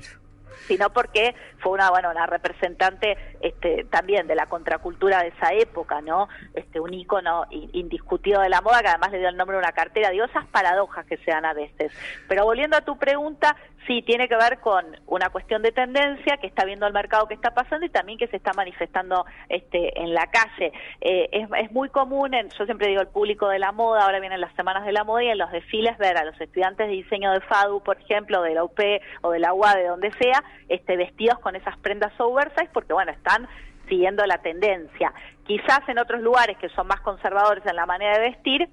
sino 0.66 0.90
porque 0.90 1.34
fue 1.58 1.72
una 1.72 1.90
bueno 1.90 2.10
una 2.10 2.26
representante 2.26 3.16
este, 3.40 3.84
también 3.84 4.26
de 4.26 4.34
la 4.34 4.46
contracultura 4.46 5.22
de 5.22 5.28
esa 5.28 5.52
época 5.52 6.00
no 6.00 6.28
este 6.54 6.80
un 6.80 6.94
ícono 6.94 7.46
indiscutido 7.50 8.40
de 8.40 8.48
la 8.48 8.60
moda 8.60 8.82
que 8.82 8.88
además 8.88 9.12
le 9.12 9.18
dio 9.18 9.28
el 9.28 9.36
nombre 9.36 9.56
a 9.56 9.60
una 9.60 9.72
cartera. 9.72 10.10
Digo 10.10 10.24
esas 10.24 10.46
paradojas 10.46 11.06
que 11.06 11.16
se 11.18 11.30
dan 11.30 11.44
a 11.44 11.52
veces. 11.52 11.92
Pero 12.28 12.44
volviendo 12.44 12.76
a 12.76 12.80
tu 12.80 12.98
pregunta 12.98 13.56
sí 13.86 14.02
tiene 14.02 14.28
que 14.28 14.36
ver 14.36 14.58
con 14.60 14.84
una 15.06 15.30
cuestión 15.30 15.62
de 15.62 15.72
tendencia 15.72 16.36
que 16.38 16.46
está 16.46 16.64
viendo 16.64 16.86
el 16.86 16.92
mercado 16.92 17.26
que 17.26 17.34
está 17.34 17.52
pasando 17.52 17.86
y 17.86 17.90
también 17.90 18.18
que 18.18 18.26
se 18.28 18.36
está 18.36 18.52
manifestando 18.52 19.24
este 19.48 20.00
en 20.00 20.14
la 20.14 20.26
calle 20.26 20.72
eh, 21.00 21.28
es, 21.32 21.72
muy 21.72 21.88
común 21.88 22.34
en, 22.34 22.48
yo 22.50 22.64
siempre 22.64 22.88
digo 22.88 23.00
el 23.00 23.08
público 23.08 23.48
de 23.48 23.58
la 23.58 23.72
moda 23.72 24.04
ahora 24.04 24.20
vienen 24.20 24.40
las 24.40 24.54
semanas 24.54 24.84
de 24.84 24.92
la 24.92 25.04
moda 25.04 25.24
y 25.24 25.28
en 25.28 25.38
los 25.38 25.50
desfiles 25.52 25.96
ver 25.98 26.16
a 26.16 26.24
los 26.24 26.40
estudiantes 26.40 26.86
de 26.86 26.92
diseño 26.92 27.32
de 27.32 27.40
FADU 27.40 27.82
por 27.82 27.98
ejemplo 28.00 28.42
de 28.42 28.54
la 28.54 28.64
UP 28.64 28.80
o 29.22 29.30
de 29.30 29.38
la 29.38 29.52
UA 29.52 29.76
de 29.76 29.86
donde 29.86 30.12
sea 30.12 30.42
este, 30.68 30.96
vestidos 30.96 31.38
con 31.38 31.56
esas 31.56 31.76
prendas 31.78 32.12
oversize 32.18 32.70
porque, 32.72 32.92
bueno, 32.92 33.12
están 33.12 33.48
siguiendo 33.88 34.24
la 34.26 34.38
tendencia. 34.38 35.12
Quizás 35.46 35.80
en 35.88 35.98
otros 35.98 36.20
lugares 36.20 36.56
que 36.58 36.68
son 36.70 36.86
más 36.86 37.00
conservadores 37.00 37.64
en 37.66 37.76
la 37.76 37.86
manera 37.86 38.18
de 38.18 38.30
vestir, 38.30 38.68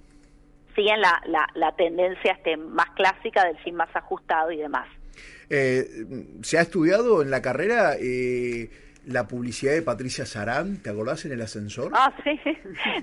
siguen 0.75 1.01
la, 1.01 1.21
la, 1.25 1.47
la 1.53 1.71
tendencia 1.73 2.33
este, 2.33 2.57
más 2.57 2.89
clásica 2.91 3.45
del 3.45 3.57
jean 3.63 3.75
más 3.75 3.95
ajustado 3.95 4.51
y 4.51 4.57
demás. 4.57 4.87
Eh, 5.49 6.05
¿Se 6.41 6.57
ha 6.57 6.61
estudiado 6.61 7.21
en 7.21 7.29
la 7.29 7.41
carrera 7.41 7.95
eh, 7.99 8.69
la 9.05 9.27
publicidad 9.27 9.73
de 9.73 9.81
Patricia 9.81 10.25
Sarán, 10.25 10.81
¿te 10.81 10.89
acordás 10.89 11.25
en 11.25 11.33
el 11.33 11.41
ascensor? 11.41 11.91
Ah, 11.93 12.13
sí. 12.23 12.39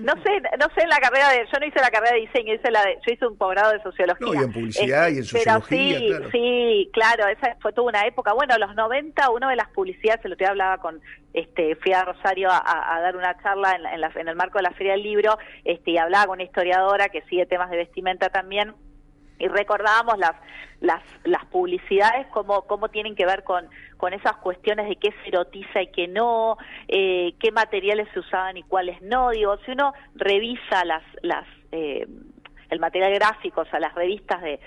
No 0.01 0.13
sé, 0.23 0.41
no 0.59 0.65
sé 0.73 0.81
en 0.81 0.89
la 0.89 0.99
carrera 0.99 1.29
de, 1.29 1.45
yo 1.51 1.59
no 1.59 1.65
hice 1.65 1.79
la 1.79 1.91
carrera 1.91 2.15
de 2.15 2.21
diseño, 2.21 2.53
hice 2.53 2.71
la 2.71 2.83
de, 2.83 2.97
yo 3.05 3.13
hice 3.13 3.27
un 3.27 3.37
posgrado 3.37 3.71
de 3.71 3.81
sociología. 3.83 4.27
No, 4.27 4.33
y 4.33 4.37
en 4.37 4.51
publicidad 4.51 5.09
y 5.09 5.13
en 5.13 5.19
este, 5.19 5.37
sociología, 5.37 5.99
sí, 5.99 6.07
claro. 6.07 6.31
Sí, 6.31 6.89
claro, 6.91 7.27
esa 7.27 7.55
fue 7.61 7.73
toda 7.73 7.89
una 7.89 8.05
época. 8.05 8.33
Bueno, 8.33 8.57
los 8.57 8.75
90, 8.75 9.29
uno 9.29 9.49
de 9.49 9.55
las 9.55 9.69
publicidades, 9.69 10.25
el 10.25 10.33
otro 10.33 10.43
día 10.43 10.49
hablaba 10.49 10.77
con, 10.79 11.01
este, 11.33 11.75
fui 11.75 11.93
a 11.93 12.03
Rosario 12.03 12.49
a, 12.51 12.99
dar 13.01 13.15
una 13.15 13.39
charla 13.41 13.75
en, 13.75 13.85
en, 13.85 14.03
en 14.03 14.27
el 14.27 14.35
marco 14.35 14.57
de 14.57 14.63
la 14.63 14.71
Feria 14.71 14.93
del 14.93 15.03
Libro, 15.03 15.37
este, 15.63 15.91
y 15.91 15.97
hablaba 15.97 16.25
con 16.25 16.37
una 16.37 16.43
historiadora 16.43 17.09
que 17.09 17.21
sigue 17.23 17.45
temas 17.45 17.69
de 17.69 17.77
vestimenta 17.77 18.29
también, 18.29 18.73
y 19.41 19.47
recordábamos 19.47 20.17
las 20.17 20.35
las, 20.81 21.01
las 21.23 21.45
publicidades 21.45 22.27
cómo, 22.27 22.63
cómo 22.63 22.89
tienen 22.89 23.15
que 23.15 23.25
ver 23.25 23.43
con, 23.43 23.69
con 23.97 24.13
esas 24.13 24.35
cuestiones 24.37 24.89
de 24.89 24.95
qué 24.97 25.13
se 25.23 25.29
erotiza 25.29 25.81
y 25.81 25.87
qué 25.87 26.07
no, 26.07 26.57
eh, 26.87 27.35
qué 27.39 27.51
materiales 27.51 28.09
se 28.13 28.19
usaban 28.19 28.57
y 28.57 28.63
cuáles 28.63 29.01
no. 29.01 29.29
Digo, 29.29 29.57
si 29.63 29.71
uno 29.71 29.93
revisa 30.15 30.83
las, 30.83 31.03
las, 31.21 31.45
eh, 31.71 32.07
el 32.69 32.79
material 32.79 33.13
gráfico, 33.13 33.61
o 33.61 33.65
sea, 33.65 33.79
las 33.79 33.93
revistas 33.95 34.41
de... 34.41 34.59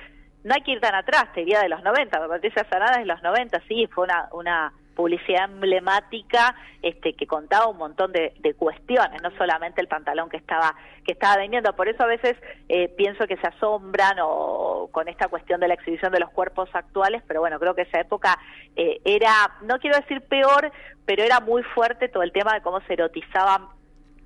No 0.44 0.54
hay 0.54 0.60
que 0.60 0.72
ir 0.72 0.80
tan 0.80 0.94
atrás, 0.94 1.32
te 1.34 1.40
diría 1.40 1.60
de 1.60 1.68
los 1.68 1.82
90, 1.82 2.28
Patricia 2.28 2.66
Sanada 2.70 2.98
de 2.98 3.06
los 3.06 3.22
90, 3.22 3.62
sí, 3.66 3.88
fue 3.92 4.04
una, 4.04 4.28
una 4.32 4.72
publicidad 4.94 5.44
emblemática 5.44 6.54
este, 6.82 7.14
que 7.14 7.26
contaba 7.26 7.66
un 7.68 7.76
montón 7.76 8.12
de, 8.12 8.32
cuestiones, 8.56 9.20
no 9.22 9.30
solamente 9.36 9.80
el 9.80 9.88
pantalón 9.88 10.28
que 10.28 10.36
estaba 10.36 10.74
que 11.04 11.12
estaba 11.12 11.36
vendiendo. 11.36 11.74
Por 11.74 11.88
eso 11.88 12.02
a 12.02 12.06
veces 12.06 12.36
eh, 12.68 12.88
pienso 12.88 13.26
que 13.26 13.36
se 13.36 13.46
asombran 13.46 14.16
o 14.22 14.88
con 14.92 15.08
esta 15.08 15.28
cuestión 15.28 15.60
de 15.60 15.68
la 15.68 15.74
exhibición 15.74 16.12
de 16.12 16.20
los 16.20 16.30
cuerpos 16.30 16.68
actuales, 16.72 17.22
pero 17.26 17.40
bueno, 17.40 17.58
creo 17.58 17.74
que 17.74 17.82
esa 17.82 18.00
época 18.00 18.38
eh, 18.76 19.00
era, 19.04 19.58
no 19.62 19.78
quiero 19.78 19.96
decir 19.96 20.22
peor, 20.22 20.72
pero 21.04 21.22
era 21.22 21.40
muy 21.40 21.62
fuerte 21.62 22.08
todo 22.08 22.22
el 22.22 22.32
tema 22.32 22.54
de 22.54 22.62
cómo 22.62 22.80
se 22.82 22.94
erotizaban 22.94 23.68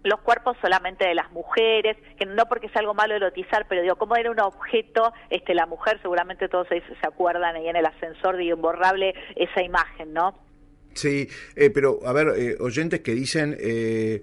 los 0.04 0.20
cuerpos 0.20 0.56
solamente 0.60 1.06
de 1.06 1.14
las 1.14 1.30
mujeres, 1.32 1.96
que 2.18 2.26
no 2.26 2.46
porque 2.46 2.66
es 2.66 2.76
algo 2.76 2.94
malo 2.94 3.14
erotizar, 3.14 3.66
pero 3.68 3.82
digo, 3.82 3.96
cómo 3.96 4.16
era 4.16 4.30
un 4.30 4.40
objeto, 4.40 5.12
este, 5.30 5.54
la 5.54 5.66
mujer, 5.66 6.00
seguramente 6.02 6.48
todos 6.48 6.68
se, 6.68 6.80
se 6.80 7.06
acuerdan 7.06 7.56
ahí 7.56 7.68
en 7.68 7.76
el 7.76 7.86
ascensor 7.86 8.36
de 8.36 8.44
imborrable 8.44 9.14
esa 9.36 9.62
imagen, 9.62 10.12
¿no? 10.12 10.34
Sí, 10.98 11.28
eh, 11.54 11.70
pero 11.70 12.00
a 12.04 12.12
ver, 12.12 12.32
eh, 12.36 12.56
oyentes 12.58 13.00
que 13.00 13.14
dicen, 13.14 13.56
eh, 13.60 14.20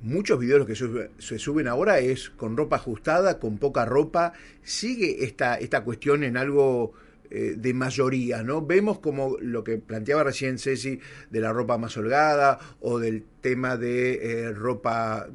muchos 0.00 0.38
videos 0.38 0.66
que 0.66 0.74
se 0.74 1.38
suben 1.38 1.68
ahora 1.68 1.98
es 1.98 2.30
con 2.30 2.56
ropa 2.56 2.76
ajustada, 2.76 3.38
con 3.38 3.58
poca 3.58 3.84
ropa, 3.84 4.32
sigue 4.62 5.22
esta, 5.24 5.56
esta 5.56 5.84
cuestión 5.84 6.24
en 6.24 6.36
algo 6.36 6.92
de 7.30 7.74
mayoría, 7.74 8.44
¿no? 8.44 8.64
Vemos 8.64 9.00
como 9.00 9.36
lo 9.40 9.64
que 9.64 9.78
planteaba 9.78 10.22
recién 10.22 10.56
Ceci 10.56 11.00
de 11.30 11.40
la 11.40 11.52
ropa 11.52 11.78
más 11.78 11.96
holgada 11.96 12.60
o 12.80 13.00
del 13.00 13.24
tema 13.40 13.76
de 13.76 14.52
ropa 14.54 15.26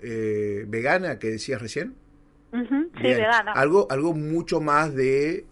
vegana 0.00 1.18
que 1.18 1.30
decías 1.30 1.60
recién. 1.60 1.94
sí, 2.52 3.02
vegana. 3.02 3.50
Algo, 3.52 3.88
algo 3.90 4.14
mucho 4.14 4.60
más 4.60 4.94
de 4.94 5.44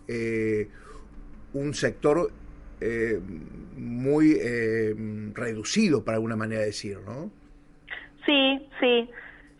un 1.52 1.74
sector 1.74 2.30
eh, 2.80 3.20
muy 3.76 4.36
eh, 4.40 4.94
reducido, 5.34 6.04
para 6.04 6.16
alguna 6.16 6.36
manera 6.36 6.60
de 6.60 6.66
decir, 6.68 6.98
¿no? 7.04 7.30
Sí, 8.26 8.68
sí. 8.80 9.10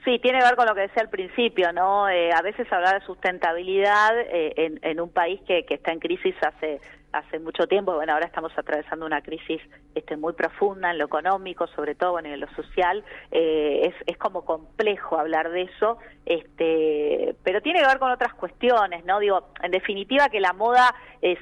Sí, 0.05 0.19
tiene 0.21 0.39
que 0.39 0.45
ver 0.45 0.57
con 0.57 0.67
lo 0.67 0.75
que 0.75 0.83
decía 0.83 1.03
al 1.03 1.11
principio, 1.11 1.73
¿no? 1.73 2.09
Eh, 2.09 2.31
a 2.33 2.41
veces 2.41 2.73
hablar 2.73 3.01
de 3.01 3.07
sustentabilidad 3.07 4.13
en, 4.31 4.79
en, 4.83 5.01
un 5.01 5.11
país 5.11 5.41
que, 5.47 5.65
que 5.67 5.75
está 5.75 5.93
en 5.93 5.99
crisis 5.99 6.35
hace 6.41 6.81
hace 7.11 7.39
mucho 7.39 7.67
tiempo, 7.67 7.95
bueno, 7.95 8.13
ahora 8.13 8.27
estamos 8.27 8.53
atravesando 8.57 9.07
una 9.07 9.23
crisis 9.23 9.63
este, 9.95 10.19
muy 10.19 10.35
profunda 10.35 10.91
en 10.91 10.99
lo 10.99 11.07
económico, 11.07 11.67
sobre 11.69 11.95
todo 11.95 12.19
en 12.19 12.39
lo 12.39 12.47
social, 12.51 13.03
es, 13.31 13.95
es 14.07 14.17
como 14.19 14.45
complejo 14.45 15.19
hablar 15.19 15.51
de 15.51 15.63
eso, 15.63 15.97
este, 16.27 17.35
pero 17.43 17.63
tiene 17.63 17.81
que 17.81 17.87
ver 17.87 17.99
con 17.99 18.11
otras 18.11 18.35
cuestiones, 18.35 19.07
¿no? 19.07 19.21
Digo, 19.21 19.49
en 19.63 19.71
definitiva 19.71 20.29
que 20.29 20.39
la 20.39 20.53
moda 20.53 20.95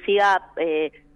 siga 0.05 0.51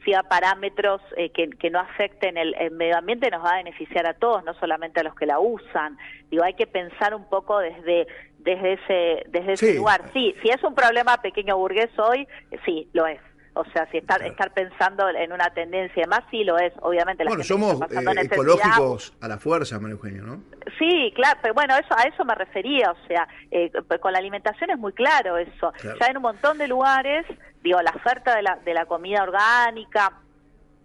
siga 0.04 0.24
parámetros 0.24 1.02
eh, 1.16 1.30
que, 1.30 1.50
que, 1.50 1.70
no 1.70 1.80
afecten 1.80 2.38
el, 2.38 2.56
medio 2.72 2.98
ambiente 2.98 3.30
nos 3.30 3.44
va 3.44 3.52
a 3.52 3.58
beneficiar 3.58 4.06
a 4.08 4.14
todos, 4.14 4.44
no 4.44 4.54
solamente 4.56 5.00
a 5.00 5.04
los 5.04 5.16
que 5.16 5.26
la 5.26 5.40
usan. 5.40 5.98
Digo, 6.30 6.44
hay 6.44 6.54
que 6.54 6.68
pensar 6.68 7.14
un 7.14 7.26
poco 7.30 7.60
desde 7.60 8.08
desde 8.40 8.74
ese 8.74 9.24
desde 9.30 9.54
ese 9.54 9.74
lugar. 9.76 10.02
Sí, 10.14 10.36
si 10.42 10.50
es 10.50 10.64
un 10.64 10.74
problema 10.74 11.18
pequeño 11.18 11.58
burgués 11.58 11.92
hoy, 12.00 12.28
sí, 12.66 12.90
lo 12.94 13.06
es. 13.06 13.20
O 13.54 13.66
sea, 13.66 13.86
si 13.92 13.98
estar, 13.98 14.24
estar 14.24 14.54
pensando 14.54 15.10
en 15.10 15.34
una 15.34 15.50
tendencia 15.54 16.08
más, 16.08 16.22
sí 16.32 16.46
lo 16.46 16.58
es, 16.58 16.72
obviamente. 16.82 17.26
La 17.26 17.32
bueno, 17.32 17.44
somos 17.44 17.82
eh, 17.82 18.30
ecológicos 18.32 19.14
a 19.20 19.28
la 19.28 19.38
fuerza, 19.38 19.78
María 19.78 19.96
Eugenia, 19.96 20.22
¿no? 20.22 20.42
Sí, 20.80 21.12
claro, 21.16 21.38
pero 21.42 21.54
bueno, 21.54 21.76
eso 21.76 21.94
a 21.98 22.04
eso 22.04 22.24
me 22.24 22.34
refería, 22.34 22.92
o 22.92 23.08
sea, 23.08 23.28
eh, 23.52 23.70
con 24.00 24.14
la 24.14 24.20
alimentación 24.20 24.70
es 24.70 24.80
muy 24.80 24.94
claro 24.94 25.38
eso. 25.38 25.74
Ya 25.84 26.08
en 26.08 26.18
un 26.18 26.24
montón 26.24 26.58
de 26.60 26.68
lugares, 26.70 27.26
digo, 27.62 27.82
la 27.82 27.92
oferta 27.92 28.36
de 28.36 28.42
la, 28.42 28.56
de 28.64 28.74
la 28.74 28.86
comida 28.86 29.24
orgánica, 29.24 30.14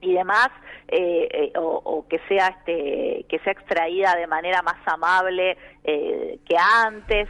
y 0.00 0.12
demás 0.12 0.50
eh, 0.88 1.52
o, 1.56 2.04
que 2.06 2.20
sea 2.28 2.48
este 2.48 3.24
que 3.30 3.38
sea 3.38 3.52
extraída 3.54 4.14
de 4.14 4.26
manera 4.26 4.60
más 4.60 4.76
amable 4.86 5.56
que 5.82 6.56
antes 6.58 7.28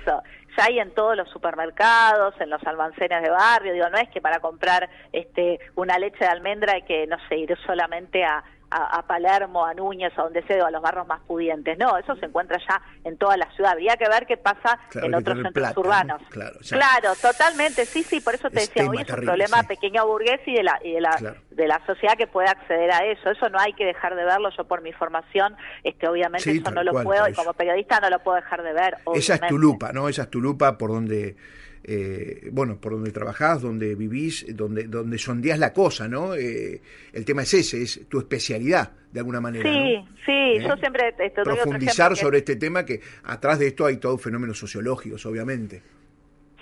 hay 0.58 0.78
en 0.78 0.92
todos 0.94 1.16
los 1.16 1.28
supermercados, 1.30 2.34
en 2.40 2.50
los 2.50 2.62
almacenes 2.64 3.22
de 3.22 3.30
barrio, 3.30 3.72
digo, 3.72 3.88
no 3.90 3.98
es 3.98 4.08
que 4.10 4.20
para 4.20 4.40
comprar 4.40 4.88
este 5.12 5.60
una 5.74 5.98
leche 5.98 6.18
de 6.20 6.26
almendra 6.26 6.74
hay 6.74 6.82
que, 6.82 7.06
no 7.06 7.16
sé, 7.28 7.36
ir 7.36 7.56
solamente 7.66 8.24
a, 8.24 8.42
a, 8.70 9.02
Palermo, 9.06 9.64
a 9.64 9.74
Núñez, 9.74 10.12
a 10.18 10.22
donde 10.22 10.42
sea, 10.42 10.66
a 10.66 10.70
los 10.70 10.82
barrios 10.82 11.06
más 11.06 11.20
pudientes. 11.22 11.78
No, 11.78 11.96
eso 11.98 12.16
se 12.16 12.26
encuentra 12.26 12.58
ya 12.68 12.82
en 13.04 13.16
toda 13.16 13.36
la 13.36 13.50
ciudad. 13.52 13.72
Habría 13.72 13.96
que 13.96 14.08
ver 14.08 14.26
qué 14.26 14.36
pasa 14.36 14.78
en 14.94 15.14
otros 15.14 15.40
centros 15.42 15.76
urbanos. 15.76 16.20
Claro, 16.30 16.58
claro, 16.68 17.12
totalmente, 17.20 17.86
sí, 17.86 18.02
sí, 18.02 18.20
por 18.20 18.34
eso 18.34 18.50
te 18.50 18.60
decía, 18.60 18.88
hoy 18.88 18.98
es 19.00 19.10
un 19.10 19.20
problema 19.20 19.62
pequeño 19.62 20.06
burgués 20.06 20.40
y 20.46 20.54
de 20.54 20.62
la, 20.62 20.78
y 20.82 20.92
de 20.92 21.00
la, 21.00 21.36
de 21.50 21.66
la 21.68 21.84
sociedad 21.86 22.16
que 22.16 22.26
puede 22.26 22.48
acceder 22.48 22.90
a 22.90 23.04
eso. 23.04 23.30
Eso 23.30 23.48
no 23.48 23.58
hay 23.58 23.72
que 23.72 23.84
dejar 23.84 24.14
de 24.14 24.24
verlo. 24.24 24.50
Yo 24.56 24.64
por 24.64 24.82
mi 24.82 24.92
formación, 24.92 25.56
este, 25.84 26.08
obviamente 26.08 26.50
eso 26.50 26.70
no 26.70 26.82
lo 26.82 27.02
puedo, 27.02 27.28
y 27.28 27.32
como 27.32 27.52
periodista 27.54 28.00
no 28.00 28.10
lo 28.10 28.18
puedo 28.20 28.36
dejar 28.36 28.62
de 28.62 28.72
ver. 28.72 28.96
Esa 29.14 29.34
es 29.34 29.40
tu 29.42 29.58
lupa, 29.58 29.92
¿no? 29.92 30.08
Esa 30.08 30.22
es 30.22 30.30
tu 30.30 30.40
lupa 30.40 30.76
por 30.76 30.90
donde 30.90 31.36
eh, 31.88 32.48
bueno, 32.50 32.80
por 32.80 32.92
donde 32.92 33.12
trabajás, 33.12 33.62
donde 33.62 33.94
vivís, 33.94 34.44
donde, 34.56 34.88
donde 34.88 35.18
sondeás 35.18 35.60
la 35.60 35.72
cosa, 35.72 36.08
¿no? 36.08 36.34
Eh, 36.34 36.80
el 37.12 37.24
tema 37.24 37.42
es 37.42 37.54
ese, 37.54 37.80
es 37.80 38.08
tu 38.08 38.18
especialidad, 38.18 38.90
de 39.12 39.20
alguna 39.20 39.40
manera. 39.40 39.72
Sí, 39.72 40.04
sí, 40.26 40.32
¿Eh? 40.32 40.64
yo 40.66 40.76
siempre... 40.78 41.14
Esto, 41.16 41.44
Profundizar 41.44 42.16
sobre 42.16 42.38
este 42.38 42.56
tema, 42.56 42.84
que 42.84 43.00
atrás 43.22 43.60
de 43.60 43.68
esto 43.68 43.86
hay 43.86 43.98
todos 43.98 44.20
fenómenos 44.20 44.58
sociológicos, 44.58 45.24
obviamente. 45.26 45.80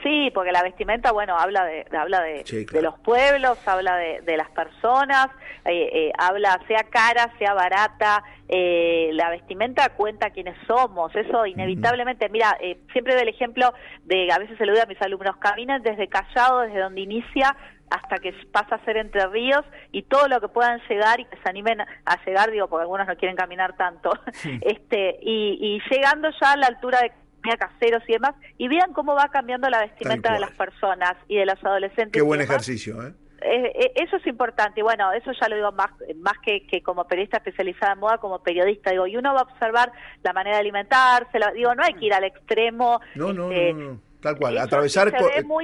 Sí, 0.04 0.30
porque 0.34 0.52
la 0.52 0.62
vestimenta, 0.62 1.12
bueno, 1.12 1.38
habla 1.38 1.64
de, 1.64 1.86
habla 1.98 2.20
de, 2.20 2.44
de 2.70 2.82
los 2.82 2.98
pueblos, 3.00 3.56
habla 3.66 3.96
de, 3.96 4.20
de 4.20 4.36
las 4.36 4.50
personas, 4.50 5.28
eh, 5.64 5.88
eh, 5.92 6.12
habla 6.18 6.60
sea 6.68 6.84
cara, 6.90 7.32
sea 7.38 7.54
barata, 7.54 8.22
eh, 8.46 9.08
la 9.14 9.30
vestimenta 9.30 9.88
cuenta 9.96 10.28
quiénes 10.28 10.58
somos, 10.66 11.16
eso 11.16 11.46
inevitablemente, 11.46 12.28
mira, 12.28 12.54
siempre 12.92 13.14
doy 13.14 13.22
el 13.22 13.30
ejemplo 13.30 13.72
de, 14.04 14.30
a 14.30 14.38
veces 14.38 14.58
se 14.58 14.66
lo 14.66 14.72
doy 14.72 14.82
a 14.82 14.86
mis 14.86 15.00
alumnos, 15.00 15.38
caminen 15.38 15.82
desde 15.82 16.06
Callao, 16.06 16.60
desde 16.60 16.80
donde 16.80 17.00
inicia 17.00 17.56
hasta 17.88 18.18
que 18.18 18.34
pasa 18.52 18.74
a 18.74 18.84
ser 18.84 18.98
Entre 18.98 19.26
Ríos 19.28 19.64
y 19.90 20.02
todo 20.02 20.28
lo 20.28 20.38
que 20.40 20.48
puedan 20.48 20.80
llegar 20.86 21.20
y 21.20 21.24
que 21.24 21.36
se 21.36 21.48
animen 21.48 21.80
a 21.80 22.24
llegar, 22.26 22.50
digo, 22.50 22.68
porque 22.68 22.82
algunos 22.82 23.06
no 23.06 23.16
quieren 23.16 23.36
caminar 23.36 23.74
tanto, 23.76 24.10
este 24.60 25.18
y, 25.22 25.56
y 25.60 25.80
llegando 25.90 26.28
ya 26.42 26.52
a 26.52 26.56
la 26.58 26.66
altura 26.66 27.00
de 27.00 27.23
caseros 27.52 28.02
y 28.08 28.12
demás, 28.14 28.34
y 28.58 28.68
vean 28.68 28.92
cómo 28.92 29.14
va 29.14 29.28
cambiando 29.28 29.68
la 29.68 29.80
vestimenta 29.80 30.32
de 30.32 30.40
las 30.40 30.52
personas 30.52 31.16
y 31.28 31.36
de 31.36 31.46
los 31.46 31.62
adolescentes. 31.64 32.12
Qué 32.12 32.22
buen 32.22 32.40
ejercicio, 32.40 33.02
¿eh? 33.06 33.12
¿eh? 33.42 33.72
Eh, 33.74 33.92
eso 33.96 34.16
es 34.16 34.26
importante, 34.26 34.80
y 34.80 34.82
bueno, 34.82 35.12
eso 35.12 35.30
ya 35.38 35.48
lo 35.48 35.56
digo 35.56 35.72
más, 35.72 35.90
más 36.16 36.34
que, 36.44 36.66
que, 36.66 36.82
como 36.82 37.06
periodista 37.06 37.38
especializada 37.38 37.92
en 37.92 37.98
moda, 38.00 38.18
como 38.18 38.42
periodista, 38.42 38.90
digo, 38.90 39.06
y 39.06 39.16
uno 39.16 39.34
va 39.34 39.40
a 39.40 39.44
observar 39.44 39.92
la 40.22 40.32
manera 40.32 40.56
de 40.56 40.60
alimentarse, 40.60 41.38
digo, 41.54 41.74
no 41.74 41.84
hay 41.84 41.94
que 41.94 42.06
ir 42.06 42.14
al 42.14 42.24
extremo. 42.24 43.00
No, 43.14 43.32
no, 43.32 43.50
este, 43.50 43.74
no, 43.74 44.00
tal 44.20 44.36
cual, 44.36 44.58
atravesar 44.58 45.12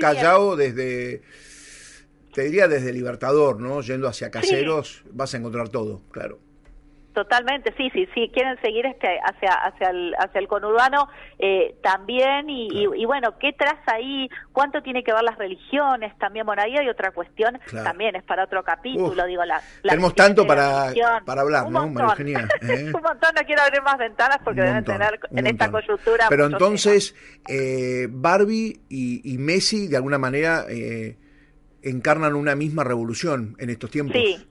Callao 0.01 0.57
desde, 0.57 1.23
te 2.33 2.43
diría 2.43 2.69
desde 2.69 2.93
Libertador, 2.93 3.61
¿no? 3.61 3.81
Yendo 3.81 4.09
hacia 4.09 4.31
Caseros, 4.31 5.03
vas 5.11 5.35
a 5.35 5.39
encontrar 5.39 5.69
todo, 5.69 6.03
claro. 6.11 6.39
Totalmente, 7.15 7.75
sí, 7.77 7.91
sí, 7.93 8.09
sí, 8.15 8.31
quieren 8.33 8.57
seguir 8.61 8.87
este 8.87 9.19
hacia 9.25 9.53
hacia 9.53 9.91
el 9.91 10.15
hacia 10.17 10.39
el 10.39 10.47
conurbano 10.47 11.09
eh, 11.41 11.75
también 11.83 12.49
y, 12.49 12.69
y, 12.71 13.05
bueno, 13.05 13.37
¿qué 13.39 13.53
traza 13.53 13.95
ahí? 13.95 14.29
¿Cuánto 14.53 14.81
tiene 14.83 15.03
que 15.03 15.13
ver 15.13 15.25
las 15.25 15.37
religiones? 15.37 16.17
También, 16.19 16.47
bueno, 16.47 16.63
ahí 16.63 16.77
hay 16.77 16.89
otra 16.89 17.11
cuestión, 17.11 17.59
también 17.83 18.15
es 18.15 18.23
para 18.23 18.45
otro 18.45 18.63
capítulo, 18.63 19.27
digo, 19.27 19.45
la, 19.45 19.61
Tenemos 19.83 20.15
tanto 20.15 20.47
para, 20.47 20.93
para 21.25 21.41
hablar, 21.41 21.69
¿no, 21.69 21.89
María 21.89 22.49
¿eh? 22.63 22.93
un 22.95 23.03
montón, 23.03 23.31
no 23.35 23.43
quiero 23.45 23.63
abrir 23.63 23.83
más 23.83 23.99
ventanas 23.99 24.39
porque 24.45 24.61
deben 24.61 24.85
tener 24.85 25.19
en 25.31 25.47
esta 25.47 25.71
coyuntura... 25.71 26.27
Pero 26.29 26.47
entonces, 26.47 27.15
eh, 27.49 28.07
Barbie 28.09 28.83
y, 28.89 29.35
y, 29.35 29.39
Messi, 29.39 29.89
de 29.89 29.97
alguna 29.97 30.19
manera, 30.19 30.65
eh, 30.69 31.17
encarnan 31.83 32.35
una 32.35 32.55
misma 32.55 32.85
revolución 32.85 33.57
en 33.59 33.71
estos 33.71 33.91
tiempos. 33.91 34.17
Sí, 34.17 34.47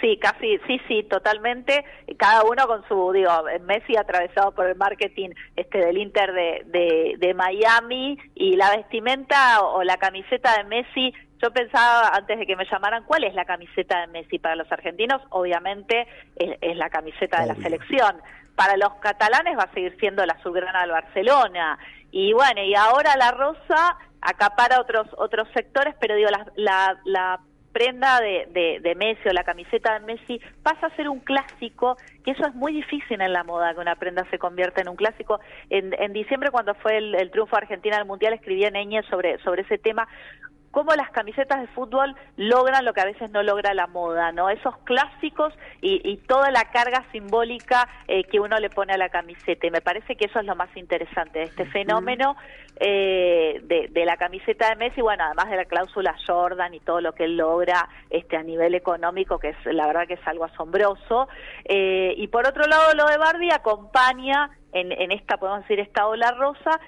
Sí, 0.00 0.18
casi, 0.18 0.58
sí, 0.66 0.80
sí, 0.88 1.02
totalmente. 1.02 1.84
Cada 2.16 2.44
uno 2.44 2.66
con 2.66 2.86
su, 2.88 3.12
digo, 3.12 3.30
Messi 3.62 3.96
atravesado 3.96 4.52
por 4.52 4.66
el 4.66 4.76
marketing 4.76 5.30
este 5.56 5.78
del 5.78 5.98
Inter 5.98 6.32
de, 6.32 7.16
de, 7.18 7.34
Miami 7.34 8.18
y 8.34 8.56
la 8.56 8.74
vestimenta 8.76 9.62
o, 9.62 9.82
la 9.82 9.98
camiseta 9.98 10.56
de 10.56 10.64
Messi. 10.64 11.12
Yo 11.42 11.50
pensaba 11.52 12.08
antes 12.14 12.38
de 12.38 12.46
que 12.46 12.56
me 12.56 12.64
llamaran, 12.64 13.04
¿cuál 13.04 13.24
es 13.24 13.34
la 13.34 13.44
camiseta 13.44 14.00
de 14.00 14.06
Messi 14.06 14.38
para 14.38 14.56
los 14.56 14.70
argentinos? 14.72 15.20
Obviamente 15.30 16.06
es, 16.36 16.76
la 16.76 16.88
camiseta 16.88 17.42
de 17.42 17.48
la 17.48 17.54
selección. 17.56 18.16
Para 18.56 18.76
los 18.78 18.94
catalanes 19.00 19.58
va 19.58 19.64
a 19.64 19.74
seguir 19.74 19.96
siendo 19.98 20.24
la 20.24 20.34
azulgrana 20.34 20.80
del 20.80 20.92
Barcelona. 20.92 21.78
Y 22.10 22.32
bueno, 22.32 22.62
y 22.62 22.74
ahora 22.74 23.16
la 23.16 23.32
rosa 23.32 23.98
acapara 24.22 24.80
otros 24.80 25.06
otros 25.16 25.48
sectores, 25.54 25.94
pero 26.00 26.14
digo, 26.14 26.28
la, 26.30 26.46
la, 26.56 27.00
la 27.04 27.40
prenda 27.72 28.20
de, 28.20 28.80
de, 28.82 28.94
Messi 28.94 29.28
o 29.28 29.32
la 29.32 29.44
camiseta 29.44 29.98
de 29.98 30.06
Messi 30.06 30.40
pasa 30.62 30.86
a 30.86 30.96
ser 30.96 31.08
un 31.08 31.20
clásico, 31.20 31.96
que 32.24 32.32
eso 32.32 32.46
es 32.46 32.54
muy 32.54 32.72
difícil 32.72 33.20
en 33.20 33.32
la 33.32 33.44
moda, 33.44 33.74
que 33.74 33.80
una 33.80 33.96
prenda 33.96 34.28
se 34.30 34.38
convierta 34.38 34.80
en 34.80 34.88
un 34.88 34.96
clásico. 34.96 35.40
En, 35.68 35.94
en 35.98 36.12
diciembre, 36.12 36.50
cuando 36.50 36.74
fue 36.74 36.98
el, 36.98 37.30
triunfo 37.30 37.56
de 37.56 37.62
Argentina 37.62 37.96
en 37.96 38.02
el 38.02 38.08
Mundial, 38.08 38.32
escribí 38.34 38.64
en 38.64 39.02
sobre, 39.04 39.38
sobre 39.38 39.62
ese 39.62 39.78
tema, 39.78 40.08
cómo 40.70 40.94
las 40.94 41.10
camisetas 41.10 41.60
de 41.60 41.66
fútbol 41.68 42.14
logran 42.36 42.84
lo 42.84 42.92
que 42.92 43.00
a 43.00 43.06
veces 43.06 43.30
no 43.30 43.42
logra 43.42 43.74
la 43.74 43.86
moda, 43.86 44.32
¿no? 44.32 44.50
Esos 44.50 44.76
clásicos 44.78 45.52
y, 45.80 46.00
y 46.08 46.18
toda 46.18 46.50
la 46.50 46.64
carga 46.70 47.04
simbólica 47.12 47.88
eh, 48.08 48.24
que 48.24 48.40
uno 48.40 48.58
le 48.58 48.70
pone 48.70 48.92
a 48.92 48.98
la 48.98 49.08
camiseta. 49.08 49.66
Y 49.66 49.70
me 49.70 49.80
parece 49.80 50.16
que 50.16 50.26
eso 50.26 50.38
es 50.38 50.46
lo 50.46 50.54
más 50.54 50.74
interesante 50.76 51.40
de 51.40 51.44
este 51.46 51.66
fenómeno 51.66 52.36
eh, 52.82 53.60
de, 53.64 53.88
de, 53.90 54.04
la 54.04 54.16
camiseta 54.16 54.70
de 54.70 54.76
Messi, 54.76 55.02
bueno, 55.02 55.24
además 55.24 55.50
de 55.50 55.56
la 55.56 55.64
cláusula 55.66 56.16
Jordan 56.26 56.72
y 56.72 56.80
todo 56.80 57.00
lo 57.00 57.12
que 57.12 57.24
él 57.24 57.36
logra 57.36 57.88
este 58.08 58.36
a 58.36 58.42
nivel 58.42 58.74
económico, 58.74 59.38
que 59.38 59.50
es 59.50 59.56
la 59.66 59.86
verdad 59.86 60.06
que 60.06 60.14
es 60.14 60.26
algo 60.26 60.44
asombroso. 60.44 61.28
Eh, 61.64 62.14
y 62.16 62.28
por 62.28 62.46
otro 62.46 62.64
lado, 62.66 62.94
lo 62.94 63.06
de 63.06 63.18
Barbie 63.18 63.52
acompaña 63.52 64.50
en, 64.72 64.92
en 64.92 65.12
esta, 65.12 65.36
podemos 65.36 65.60
decir, 65.62 65.80
esta 65.80 66.06
ola 66.06 66.30
rosa, 66.32 66.80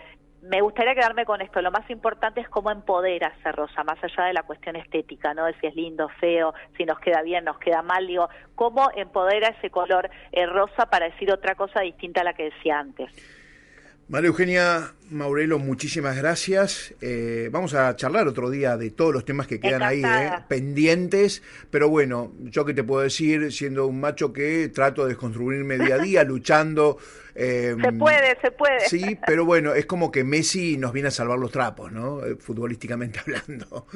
me 0.42 0.60
gustaría 0.60 0.94
quedarme 0.94 1.24
con 1.24 1.40
esto. 1.40 1.62
Lo 1.62 1.70
más 1.70 1.88
importante 1.88 2.40
es 2.40 2.48
cómo 2.48 2.70
empodera 2.70 3.32
ese 3.38 3.52
rosa, 3.52 3.84
más 3.84 4.02
allá 4.02 4.24
de 4.24 4.32
la 4.32 4.42
cuestión 4.42 4.74
estética, 4.76 5.34
¿no? 5.34 5.44
De 5.46 5.54
si 5.60 5.68
es 5.68 5.74
lindo, 5.76 6.08
feo, 6.20 6.52
si 6.76 6.84
nos 6.84 6.98
queda 6.98 7.22
bien, 7.22 7.44
nos 7.44 7.58
queda 7.58 7.82
mal. 7.82 8.06
Digo, 8.06 8.28
cómo 8.56 8.90
empodera 8.94 9.48
ese 9.48 9.70
color 9.70 10.10
eh, 10.32 10.46
rosa 10.46 10.86
para 10.86 11.06
decir 11.06 11.32
otra 11.32 11.54
cosa 11.54 11.80
distinta 11.80 12.22
a 12.22 12.24
la 12.24 12.34
que 12.34 12.44
decía 12.44 12.78
antes. 12.78 13.41
María 14.12 14.28
Eugenia 14.28 14.92
Maurelo, 15.10 15.58
muchísimas 15.58 16.18
gracias. 16.18 16.94
Eh, 17.00 17.48
vamos 17.50 17.72
a 17.72 17.96
charlar 17.96 18.28
otro 18.28 18.50
día 18.50 18.76
de 18.76 18.90
todos 18.90 19.14
los 19.14 19.24
temas 19.24 19.46
que 19.46 19.58
quedan 19.58 19.82
ahí 19.82 20.02
eh, 20.04 20.32
pendientes, 20.48 21.42
pero 21.70 21.88
bueno, 21.88 22.30
yo 22.40 22.66
que 22.66 22.74
te 22.74 22.84
puedo 22.84 23.00
decir, 23.00 23.50
siendo 23.52 23.86
un 23.86 24.00
macho 24.00 24.30
que 24.30 24.68
trato 24.68 25.04
de 25.04 25.08
desconstruirme 25.14 25.78
día 25.78 25.94
a 25.94 25.98
día, 25.98 26.24
luchando. 26.28 26.98
Eh, 27.34 27.74
se 27.82 27.92
puede, 27.92 28.38
se 28.42 28.50
puede. 28.50 28.80
Sí, 28.80 29.18
pero 29.26 29.46
bueno, 29.46 29.72
es 29.72 29.86
como 29.86 30.12
que 30.12 30.24
Messi 30.24 30.76
nos 30.76 30.92
viene 30.92 31.08
a 31.08 31.10
salvar 31.10 31.38
los 31.38 31.50
trapos, 31.50 31.90
¿no? 31.90 32.20
Futbolísticamente 32.38 33.18
hablando. 33.24 33.86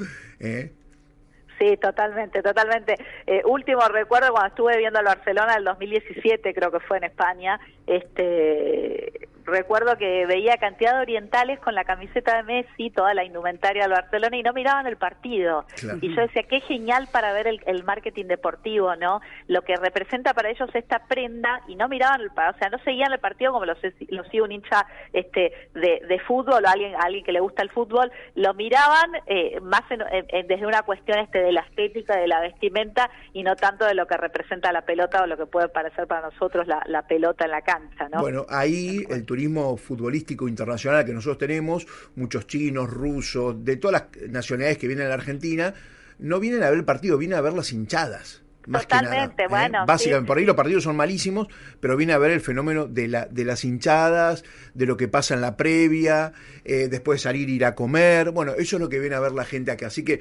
Sí, 1.59 1.77
totalmente, 1.77 2.41
totalmente. 2.41 2.97
último 3.45 3.87
recuerdo 3.89 4.31
cuando 4.31 4.49
estuve 4.49 4.79
viendo 4.79 4.99
al 4.99 5.05
Barcelona 5.05 5.57
el 5.57 5.65
2017, 5.65 6.55
creo 6.55 6.73
que 6.73 6.81
fue 6.81 6.97
en 6.97 7.05
España, 7.05 7.61
este 7.87 9.29
recuerdo 9.47 9.97
que 9.97 10.27
veía 10.27 10.57
cantidad 10.59 10.95
de 10.95 11.01
orientales 11.01 11.59
con 11.61 11.75
la 11.75 11.85
camiseta 11.85 12.37
de 12.37 12.43
Messi, 12.43 12.91
toda 12.91 13.15
la 13.15 13.25
indumentaria 13.25 13.83
del 13.83 13.93
Barcelona 13.93 14.37
y 14.37 14.43
no 14.43 14.53
miraban 14.53 14.87
el 14.87 14.97
partido. 14.97 15.65
Y 16.01 16.15
yo 16.15 16.23
decía, 16.23 16.43
qué 16.43 16.61
genial 16.61 17.09
para 17.11 17.33
ver 17.33 17.47
el, 17.47 17.85
marketing 17.85 18.25
deportivo, 18.25 18.97
¿no? 18.97 19.21
Lo 19.47 19.63
que 19.63 19.77
representa 19.77 20.35
para 20.35 20.51
ellos 20.51 20.69
esta 20.75 21.07
prenda 21.07 21.61
y 21.69 21.77
no 21.77 21.89
miraban, 21.89 22.21
el, 22.21 22.29
o 22.29 22.59
sea, 22.59 22.69
no 22.69 22.79
seguían 22.79 23.13
el 23.13 23.21
partido 23.21 23.53
como 23.53 23.65
lo, 23.65 23.75
lo 24.09 24.25
sigue 24.25 24.43
un 24.43 24.51
hincha 24.51 24.87
este, 25.13 25.53
de, 25.75 26.21
fútbol 26.27 26.65
o 26.65 26.69
alguien, 26.69 26.95
alguien 26.99 27.25
que 27.25 27.33
le 27.33 27.41
gusta 27.41 27.63
el 27.63 27.71
fútbol, 27.71 28.11
lo 28.35 28.55
miraban 28.55 29.13
eh, 29.27 29.61
más 29.61 29.83
desde 29.89 30.67
una 30.67 30.83
cuestión 30.83 31.19
este 31.21 31.39
de 31.39 31.53
la 31.53 31.61
estética, 31.61 32.17
de 32.17 32.27
la 32.27 32.41
vestimenta 32.41 33.09
y 33.33 33.45
no 33.45 33.55
tanto 33.55 33.85
de 33.85 33.95
lo 33.95 34.07
que 34.07 34.17
representa 34.17 34.73
la 34.73 34.83
pelota 34.83 35.23
o 35.23 35.27
lo 35.27 35.37
que 35.37 35.47
puede 35.47 35.69
parecer 35.69 36.09
para 36.09 36.31
nosotros 36.31 36.67
la, 36.67 36.83
la 36.87 37.07
pelota 37.07 37.45
en 37.45 37.51
la 37.53 37.63
cancha, 37.63 38.09
¿no? 38.09 38.21
Bueno, 38.21 38.47
ahí 38.49 39.05
el 39.11 39.25
turismo 39.25 39.36
futbolístico 39.77 40.49
internacional 40.49 41.05
que 41.05 41.13
nosotros 41.13 41.39
tenemos, 41.39 41.87
muchos 42.15 42.47
chinos, 42.47 42.91
rusos, 42.91 43.65
de 43.65 43.77
todas 43.77 44.03
las 44.03 44.31
nacionalidades 44.31 44.79
que 44.79 44.87
vienen 44.87 45.07
a 45.07 45.11
la 45.11 45.15
Argentina, 45.15 45.75
no 46.19 46.41
vienen 46.41 46.63
a 46.63 46.71
ver 46.71 46.79
el 46.79 46.85
partido, 46.85 47.19
vienen 47.19 47.39
a 47.39 47.43
ver 47.43 47.53
las 47.53 47.73
hinchadas. 47.73 48.46
Totalmente, 48.71 49.45
¿eh? 49.45 49.47
bueno. 49.49 49.85
Básicamente, 49.87 50.27
por 50.27 50.39
ahí 50.39 50.45
los 50.45 50.57
partidos 50.57 50.85
son 50.85 50.97
malísimos, 50.97 51.49
pero 51.81 51.97
viene 51.97 52.13
a 52.13 52.19
ver 52.19 52.31
el 52.31 52.41
fenómeno 52.41 52.87
de, 52.87 53.09
la, 53.09 53.27
de 53.27 53.45
las 53.45 53.65
hinchadas, 53.65 54.45
de 54.75 54.87
lo 54.87 54.97
que 54.97 55.09
pasa 55.09 55.35
en 55.35 55.41
la 55.41 55.57
previa, 55.57 56.33
eh, 56.65 56.89
después 56.89 57.23
salir 57.23 57.49
ir 57.49 57.65
a 57.65 57.75
comer. 57.75 58.31
Bueno, 58.31 58.53
eso 58.53 58.77
es 58.77 58.83
lo 58.83 58.89
que 58.89 58.99
viene 58.99 59.15
a 59.17 59.21
ver 59.21 59.33
la 59.33 59.45
gente 59.45 59.71
acá. 59.71 59.87
Así 59.87 60.05
que 60.05 60.21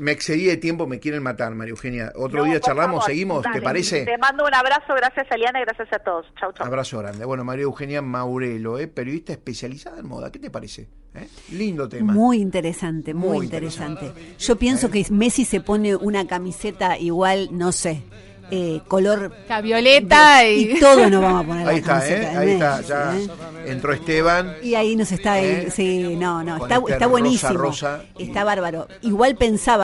me 0.00 0.12
excedí 0.12 0.46
de 0.46 0.56
tiempo, 0.56 0.86
me 0.86 1.00
quieren 1.00 1.22
matar, 1.22 1.54
María 1.54 1.70
Eugenia. 1.70 2.12
Otro 2.14 2.44
día 2.44 2.60
charlamos, 2.60 3.04
seguimos, 3.04 3.44
¿te 3.52 3.62
parece? 3.62 4.04
Te 4.04 4.18
mando 4.18 4.44
un 4.44 4.54
abrazo, 4.54 4.94
gracias 4.94 5.26
Eliana 5.30 5.60
y 5.60 5.64
gracias 5.64 5.88
a 5.92 5.98
todos. 5.98 6.26
Chau, 6.38 6.52
chau. 6.52 6.66
Abrazo 6.66 6.98
grande. 6.98 7.24
Bueno, 7.24 7.44
María 7.44 7.64
Eugenia 7.64 8.02
Maurelo, 8.02 8.78
¿eh? 8.78 8.88
periodista 8.88 9.32
especializada 9.32 9.98
en 10.00 10.06
moda. 10.06 10.30
¿Qué 10.30 10.38
te 10.38 10.50
parece? 10.50 10.88
¿Eh? 11.16 11.28
Lindo 11.52 11.88
tema. 11.88 12.12
Muy 12.12 12.38
interesante, 12.38 13.14
muy, 13.14 13.44
interesante. 13.44 14.12
Yo 14.38 14.56
pienso 14.56 14.90
que 14.90 15.06
Messi 15.10 15.44
se 15.44 15.60
pone 15.60 15.96
una 15.96 16.26
camiseta 16.26 16.98
igual, 16.98 17.48
no 17.52 17.72
sé, 17.72 18.02
eh, 18.50 18.80
color 18.86 19.32
La 19.48 19.60
violeta 19.60 20.46
y... 20.46 20.72
y 20.72 20.80
todos 20.80 21.10
nos 21.10 21.20
vamos 21.20 21.44
a 21.44 21.46
poner 21.48 21.68
Ahí 21.68 21.80
la 21.80 21.98
está, 21.98 22.08
¿eh? 22.08 22.26
Ahí 22.36 22.50
está, 22.50 22.80
ya 22.82 23.18
¿eh? 23.18 23.28
entró 23.66 23.92
Esteban. 23.92 24.54
Y 24.62 24.74
ahí 24.76 24.94
nos 24.94 25.10
está, 25.10 25.40
¿Eh? 25.42 25.68
sí, 25.70 26.14
no, 26.16 26.44
no, 26.44 26.56
está, 26.56 26.76
este 26.76 26.92
está 26.92 27.06
rosa, 27.06 27.08
buenísimo, 27.08 27.52
rosa. 27.54 28.02
está 28.18 28.44
bárbaro. 28.44 28.86
Igual 29.02 29.36
pensaba 29.36 29.74